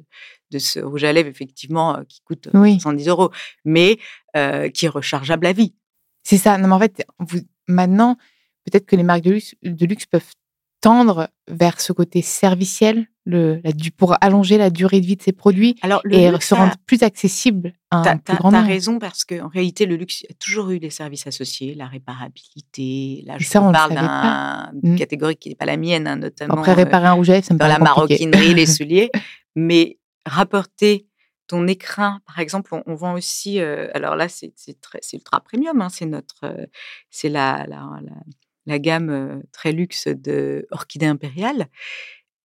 de 0.52 0.60
ce, 0.60 0.80
rouge 0.80 1.04
à 1.04 1.12
lèvres, 1.12 1.28
effectivement, 1.28 1.98
euh, 1.98 2.04
qui 2.08 2.22
coûte 2.22 2.48
110 2.54 3.08
euh, 3.08 3.12
euros, 3.12 3.32
mais 3.66 3.98
qui 4.74 4.86
est 4.86 4.90
rechargeable 4.90 5.46
à 5.46 5.52
vie. 5.52 5.76
C'est 6.24 6.38
ça. 6.38 6.58
Non, 6.58 6.70
mais 6.70 6.76
en 6.76 6.80
fait, 6.80 7.06
vous, 7.20 7.42
maintenant, 7.68 8.16
peut-être 8.64 8.86
que 8.86 8.96
les 8.96 9.04
marques 9.04 9.24
de 9.24 9.32
luxe, 9.32 9.56
de 9.64 9.86
luxe 9.86 10.06
peuvent 10.06 10.32
tendre 10.82 11.30
vers 11.50 11.82
ce 11.82 11.94
côté 11.94 12.22
serviciel? 12.22 13.08
Le, 13.30 13.62
la, 13.64 13.72
pour 13.98 14.16
allonger 14.22 14.58
la 14.58 14.70
durée 14.70 15.00
de 15.02 15.06
vie 15.06 15.16
de 15.16 15.22
ces 15.22 15.32
produits 15.32 15.76
Alors, 15.82 16.02
et 16.10 16.30
se 16.42 16.56
rendre 16.56 16.74
plus 16.86 17.04
accessible 17.04 17.74
à 17.92 18.10
un 18.10 18.18
plus 18.18 18.36
grand 18.36 18.52
nombre. 18.52 18.66
Tu 18.66 18.72
as 18.72 18.74
raison 18.74 19.00
parce 19.00 19.24
qu'en 19.24 19.48
réalité, 19.48 19.86
le 19.86 19.96
luxe 19.96 20.26
a 20.30 20.34
toujours 20.34 20.72
eu 20.72 20.80
des 20.80 20.90
services 20.90 21.28
associés, 21.28 21.76
la 21.76 21.88
réparabilité. 21.88 23.24
Là, 23.26 23.36
je 23.38 23.46
ça, 23.46 23.62
parle 23.62 24.72
d'une 24.74 24.94
mmh. 24.94 24.98
catégorie 24.98 25.36
qui 25.36 25.50
n'est 25.50 25.56
pas 25.56 25.66
la 25.66 25.78
mienne, 25.78 26.08
hein, 26.08 26.16
notamment. 26.16 26.56
Après, 26.56 26.74
réparer 26.74 27.08
un 27.08 27.14
rouge 27.14 27.30
à 27.30 27.34
lèvres, 27.34 27.46
ça 27.46 27.54
me 27.54 27.60
Dans 27.60 27.68
la 27.68 27.80
maroquinerie, 27.80 28.54
les 28.54 28.66
souliers. 28.66 29.12
Mais 29.56 30.00
rapporter 30.26 31.08
ton 31.48 31.68
écrin, 31.68 32.22
par 32.26 32.40
exemple, 32.40 32.80
on, 32.86 32.96
vend 32.96 33.14
aussi. 33.14 33.60
Euh, 33.60 33.88
alors 33.94 34.16
là, 34.16 34.28
c'est 34.30 34.54
ultra 35.14 35.40
premium. 35.42 35.82
Hein, 35.82 35.90
c'est 35.90 36.06
notre, 36.06 36.44
euh, 36.44 36.66
c'est 37.10 37.30
la, 37.30 37.66
la, 37.68 37.90
la 38.04 38.14
la 38.70 38.80
gamme 38.80 39.42
très 39.52 39.72
luxe 39.72 40.08
de 40.08 40.68
Orchidée 40.72 41.08
impériale, 41.08 41.68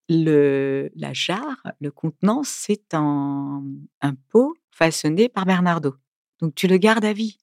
le, 0.09 0.91
la 0.95 1.13
jarre, 1.13 1.73
le 1.81 1.91
contenant, 1.91 2.43
c'est 2.45 2.95
un, 2.95 3.63
un 4.01 4.15
pot 4.31 4.55
façonné 4.71 5.29
par 5.29 5.47
Bernardo. 5.47 5.95
Donc 6.41 6.55
tu 6.55 6.67
le 6.67 6.77
gardes 6.77 7.05
à 7.05 7.13
vie, 7.13 7.39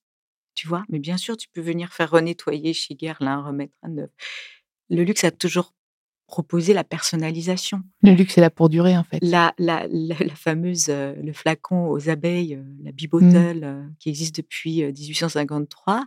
tu 0.54 0.68
vois. 0.68 0.84
Mais 0.88 0.98
bien 0.98 1.16
sûr, 1.16 1.36
tu 1.36 1.48
peux 1.48 1.60
venir 1.60 1.92
faire 1.92 2.10
renettoyer 2.10 2.72
chez 2.72 2.94
Guerlain, 2.94 3.42
remettre 3.42 3.74
à 3.82 3.88
neuf. 3.88 4.10
Le 4.90 5.02
luxe 5.04 5.24
a 5.24 5.30
toujours 5.30 5.74
proposé 6.26 6.72
la 6.72 6.84
personnalisation. 6.84 7.82
Le 8.02 8.12
luxe 8.12 8.38
est 8.38 8.40
là 8.40 8.48
pour 8.48 8.68
durer, 8.68 8.96
en 8.96 9.04
fait. 9.04 9.18
La, 9.22 9.54
la, 9.58 9.86
la, 9.88 10.34
fameuse, 10.34 10.88
le 10.88 11.32
flacon 11.32 11.88
aux 11.88 12.08
abeilles, 12.08 12.58
la 12.82 12.90
mmh. 12.90 12.94
bibottle, 12.94 13.90
qui 13.98 14.08
existe 14.08 14.36
depuis 14.36 14.82
1853, 14.82 16.06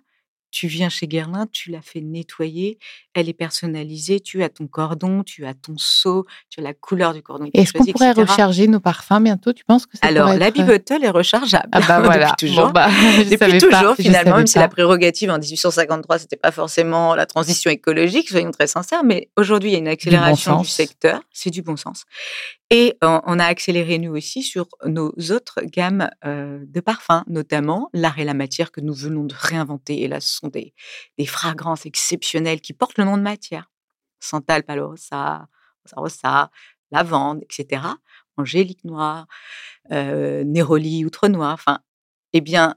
tu 0.55 0.67
viens 0.67 0.87
chez 0.87 1.05
Guerlain, 1.05 1.47
tu 1.51 1.69
l'as 1.69 1.81
fait 1.81 1.99
nettoyer, 1.99 2.79
elle 3.13 3.27
est 3.27 3.33
personnalisée, 3.33 4.21
tu 4.21 4.41
as 4.41 4.47
ton 4.47 4.67
cordon, 4.67 5.21
tu 5.21 5.45
as 5.45 5.53
ton 5.53 5.73
seau, 5.77 6.25
tu 6.49 6.61
as 6.61 6.63
la 6.63 6.73
couleur 6.73 7.13
du 7.13 7.21
cordon. 7.21 7.49
Est-ce 7.53 7.73
qu'on 7.73 7.83
pourrait 7.83 8.13
recharger 8.13 8.69
nos 8.69 8.79
parfums 8.79 9.19
bientôt 9.21 9.51
Tu 9.51 9.65
penses 9.65 9.85
que 9.85 9.97
ça 9.97 10.07
Alors, 10.07 10.33
la 10.33 10.51
bibottle 10.51 11.03
est 11.03 11.09
rechargeable. 11.09 11.67
Ah 11.73 11.81
bah 11.81 11.99
voilà. 12.03 12.27
depuis 12.39 12.47
toujours. 12.47 12.71
bah, 12.71 12.87
depuis 13.29 13.57
toujours, 13.57 13.95
finalement, 13.97 14.37
même 14.37 14.47
si 14.47 14.57
la 14.57 14.69
prérogative 14.69 15.29
en 15.29 15.39
1853, 15.39 16.19
c'était 16.19 16.37
pas 16.37 16.51
forcément 16.51 17.15
la 17.15 17.25
transition 17.25 17.69
écologique, 17.69 18.29
soyons 18.29 18.51
très 18.51 18.67
sincères, 18.67 19.03
mais 19.03 19.29
aujourd'hui, 19.35 19.71
il 19.71 19.73
y 19.73 19.75
a 19.75 19.79
une 19.79 19.89
accélération 19.89 20.61
du, 20.61 20.69
secteur. 20.69 21.19
C'est 21.33 21.49
du 21.49 21.63
bon 21.63 21.75
sens. 21.75 22.05
Et 22.71 22.97
on 23.01 23.39
a 23.39 23.45
accéléré 23.45 23.99
nous 23.99 24.15
aussi 24.15 24.41
sur 24.41 24.67
nos 24.85 25.11
autres 25.31 25.59
gammes 25.65 26.09
de 26.23 26.79
parfums, 26.79 27.23
notamment 27.27 27.89
l'art 27.93 28.17
et 28.19 28.23
la 28.23 28.33
matière 28.33 28.71
que 28.71 28.81
nous 28.81 28.93
venons 28.93 29.25
de 29.25 29.35
réinventer. 29.37 30.01
Et 30.01 30.07
là, 30.07 30.19
ce 30.19 30.44
sont 30.45 30.49
des, 30.49 30.73
des 31.17 31.25
fragrances 31.25 31.85
exceptionnelles 31.85 32.61
qui 32.61 32.73
portent 32.73 32.97
le 32.97 33.05
nom 33.05 33.17
de 33.17 33.21
matière. 33.23 33.71
Santal 34.19 34.63
Palorosa, 34.63 35.47
Rosa, 35.93 36.49
lavande, 36.91 37.43
etc. 37.43 37.83
Angélique 38.37 38.83
noire, 38.83 39.27
euh, 39.91 40.43
Néroli 40.43 41.05
outre 41.05 41.27
noir. 41.27 41.53
Enfin, 41.53 41.79
eh 42.33 42.41
bien, 42.41 42.75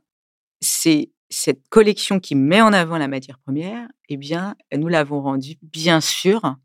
c'est 0.60 1.10
cette 1.30 1.68
collection 1.68 2.20
qui 2.20 2.34
met 2.34 2.60
en 2.60 2.72
avant 2.72 2.98
la 2.98 3.08
matière 3.08 3.38
première. 3.38 3.88
Eh 4.08 4.16
bien, 4.16 4.54
nous 4.74 4.88
l'avons 4.88 5.20
rendue, 5.20 5.56
bien 5.62 6.00
sûr, 6.00 6.56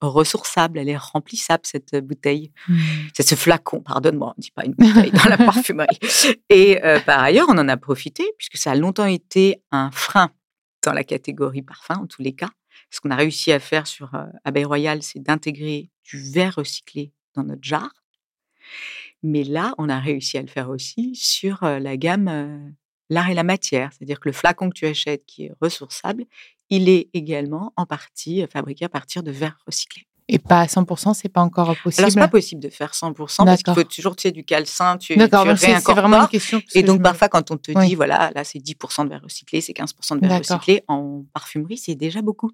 ressourçable, 0.00 0.78
elle 0.78 0.88
est 0.88 0.96
remplissable 0.96 1.62
cette 1.64 1.94
bouteille, 2.04 2.52
mmh. 2.68 2.78
c'est 3.14 3.26
ce 3.26 3.34
flacon, 3.34 3.80
pardonne-moi, 3.80 4.28
on 4.28 4.34
ne 4.36 4.42
dit 4.42 4.50
pas 4.50 4.64
une 4.64 4.74
bouteille 4.74 5.12
dans 5.12 5.28
la 5.28 5.36
parfumerie. 5.38 5.98
Et 6.48 6.84
euh, 6.84 7.00
par 7.00 7.20
ailleurs, 7.20 7.46
on 7.48 7.58
en 7.58 7.68
a 7.68 7.76
profité 7.76 8.24
puisque 8.36 8.56
ça 8.56 8.72
a 8.72 8.74
longtemps 8.74 9.06
été 9.06 9.62
un 9.70 9.90
frein 9.92 10.30
dans 10.82 10.92
la 10.92 11.04
catégorie 11.04 11.62
parfum, 11.62 11.96
en 11.96 12.06
tous 12.06 12.22
les 12.22 12.32
cas. 12.32 12.50
Ce 12.90 13.00
qu'on 13.00 13.10
a 13.10 13.16
réussi 13.16 13.52
à 13.52 13.60
faire 13.60 13.86
sur 13.86 14.14
euh, 14.14 14.26
Abeille 14.44 14.64
Royale, 14.64 15.02
c'est 15.02 15.20
d'intégrer 15.20 15.90
du 16.04 16.18
verre 16.18 16.56
recyclé 16.56 17.12
dans 17.34 17.44
notre 17.44 17.62
jarre. 17.62 18.04
Mais 19.22 19.44
là, 19.44 19.74
on 19.78 19.88
a 19.88 19.98
réussi 19.98 20.38
à 20.38 20.42
le 20.42 20.48
faire 20.48 20.68
aussi 20.68 21.14
sur 21.14 21.62
la 21.62 21.96
gamme 21.96 22.74
l'art 23.12 23.30
et 23.30 23.34
la 23.34 23.44
matière, 23.44 23.92
c'est-à-dire 23.92 24.18
que 24.18 24.28
le 24.28 24.32
flacon 24.32 24.70
que 24.70 24.74
tu 24.74 24.86
achètes 24.86 25.24
qui 25.26 25.44
est 25.44 25.52
ressourçable, 25.60 26.24
il 26.70 26.88
est 26.88 27.10
également 27.12 27.72
en 27.76 27.86
partie 27.86 28.44
fabriqué 28.50 28.86
à 28.86 28.88
partir 28.88 29.22
de 29.22 29.30
verre 29.30 29.58
recyclé. 29.66 30.06
Et 30.32 30.38
pas 30.38 30.60
à 30.60 30.66
100%, 30.66 31.14
c'est 31.14 31.28
pas 31.28 31.42
encore 31.42 31.76
possible. 31.82 32.02
Alors, 32.02 32.12
c'est 32.12 32.20
pas 32.20 32.28
possible 32.28 32.60
de 32.62 32.68
faire 32.68 32.92
100% 32.92 33.44
parce 33.44 33.62
qu'il 33.62 33.74
faut 33.74 33.84
toujours, 33.84 34.16
tu 34.16 34.22
sais, 34.22 34.32
du 34.32 34.44
calcin, 34.44 34.96
tu, 34.96 35.16
D'accord, 35.16 35.46
c'est 35.56 35.78
vraiment 35.78 36.22
une 36.22 36.28
question. 36.28 36.62
Et 36.74 36.82
donc, 36.82 37.02
parfois, 37.02 37.28
quand 37.28 37.50
on 37.50 37.56
te 37.56 37.72
dit, 37.84 37.94
voilà, 37.94 38.30
là, 38.34 38.44
c'est 38.44 38.58
10% 38.58 39.04
de 39.04 39.08
verre 39.10 39.22
recyclé, 39.22 39.60
c'est 39.60 39.72
15% 39.72 40.20
de 40.20 40.26
verre 40.26 40.38
recyclé, 40.38 40.82
en 40.88 41.24
parfumerie, 41.32 41.78
c'est 41.78 41.94
déjà 41.94 42.22
beaucoup. 42.22 42.50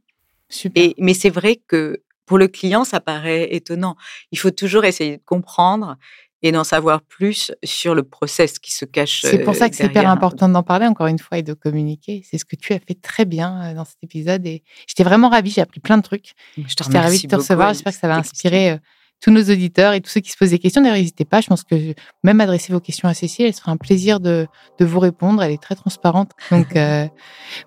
Super. 0.49 0.83
Et, 0.83 0.95
mais 0.99 1.15
c'est 1.15 1.31
vrai 1.31 1.61
que 1.67 2.03
pour 2.25 2.39
le 2.39 2.49
client, 2.49 2.85
ça 2.85 3.01
paraît 3.01 3.55
étonnant. 3.55 3.97
Il 4.33 4.39
faut 4.39 4.51
toujours 4.51 4.85
essayer 4.85 5.17
de 5.17 5.23
comprendre 5.25 5.97
et 6.43 6.53
d'en 6.53 6.65
savoir 6.65 7.03
plus 7.03 7.53
sur 7.65 7.95
le 7.95 8.03
process 8.03 8.59
qui 8.59 8.73
se 8.73 8.85
cache. 8.85 9.23
C'est 9.23 9.41
pour 9.41 9.55
ça 9.55 9.69
que 9.69 9.77
c'est 9.77 9.87
hyper 9.87 10.09
important 10.09 10.49
d'en 10.49 10.63
parler 10.63 10.87
encore 10.87 11.09
une 11.09 11.19
fois 11.19 11.39
et 11.39 11.43
de 11.43 11.53
communiquer. 11.53 12.25
C'est 12.29 12.39
ce 12.39 12.45
que 12.45 12.57
tu 12.57 12.73
as 12.73 12.79
fait 12.79 13.01
très 13.01 13.25
bien 13.25 13.75
dans 13.75 13.85
cet 13.85 14.03
épisode 14.03 14.47
et 14.47 14.63
j'étais 14.87 15.05
vraiment 15.05 15.29
ravie. 15.29 15.51
J'ai 15.51 15.61
appris 15.61 15.81
plein 15.81 15.97
de 15.97 16.03
trucs. 16.03 16.35
J'étais 16.57 16.99
ravie 16.99 17.23
de 17.23 17.29
te 17.29 17.37
recevoir. 17.37 17.75
J'espère 17.75 17.93
que 17.93 17.99
ça 17.99 18.09
va 18.09 18.17
inspirer 18.17 18.79
tous 19.21 19.31
nos 19.31 19.43
auditeurs 19.43 19.93
et 19.93 20.01
tous 20.01 20.11
ceux 20.11 20.21
qui 20.21 20.31
se 20.31 20.37
posent 20.37 20.51
des 20.51 20.59
questions. 20.59 20.81
D'ailleurs, 20.81 20.97
n'hésitez 20.97 21.25
pas. 21.25 21.41
Je 21.41 21.49
pense 21.49 21.65
que 21.65 21.95
même 22.23 22.41
adresser 22.41 22.73
vos 22.73 22.81
questions 22.81 23.09
à 23.09 23.15
Cécile, 23.15 23.47
elle 23.47 23.55
sera 23.55 23.73
un 23.73 23.77
plaisir 23.77 24.21
de, 24.21 24.47
de 24.79 24.85
vous 24.85 25.01
répondre. 25.01 25.43
Elle 25.43 25.53
est 25.53 25.63
très 25.63 25.75
transparente. 25.75 26.31
Donc, 26.51 26.77
euh, 26.77 27.07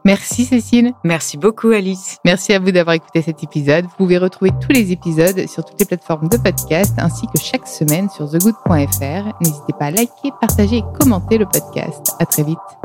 merci 0.05 0.45
Cécile. 0.45 0.93
Merci 1.03 1.37
beaucoup 1.37 1.69
Alice. 1.69 2.17
Merci 2.25 2.53
à 2.53 2.59
vous 2.59 2.71
d'avoir 2.71 2.95
écouté 2.95 3.21
cet 3.21 3.43
épisode. 3.43 3.85
Vous 3.85 3.95
pouvez 3.97 4.17
retrouver 4.17 4.51
tous 4.61 4.71
les 4.71 4.91
épisodes 4.91 5.47
sur 5.47 5.65
toutes 5.65 5.79
les 5.79 5.85
plateformes 5.85 6.29
de 6.29 6.37
podcast 6.37 6.93
ainsi 6.97 7.27
que 7.27 7.39
chaque 7.39 7.67
semaine 7.67 8.09
sur 8.09 8.29
thegood.fr. 8.29 9.33
N'hésitez 9.41 9.73
pas 9.77 9.85
à 9.85 9.91
liker, 9.91 10.31
partager 10.39 10.77
et 10.77 10.83
commenter 10.99 11.37
le 11.37 11.45
podcast. 11.45 12.13
À 12.19 12.25
très 12.25 12.43
vite. 12.43 12.80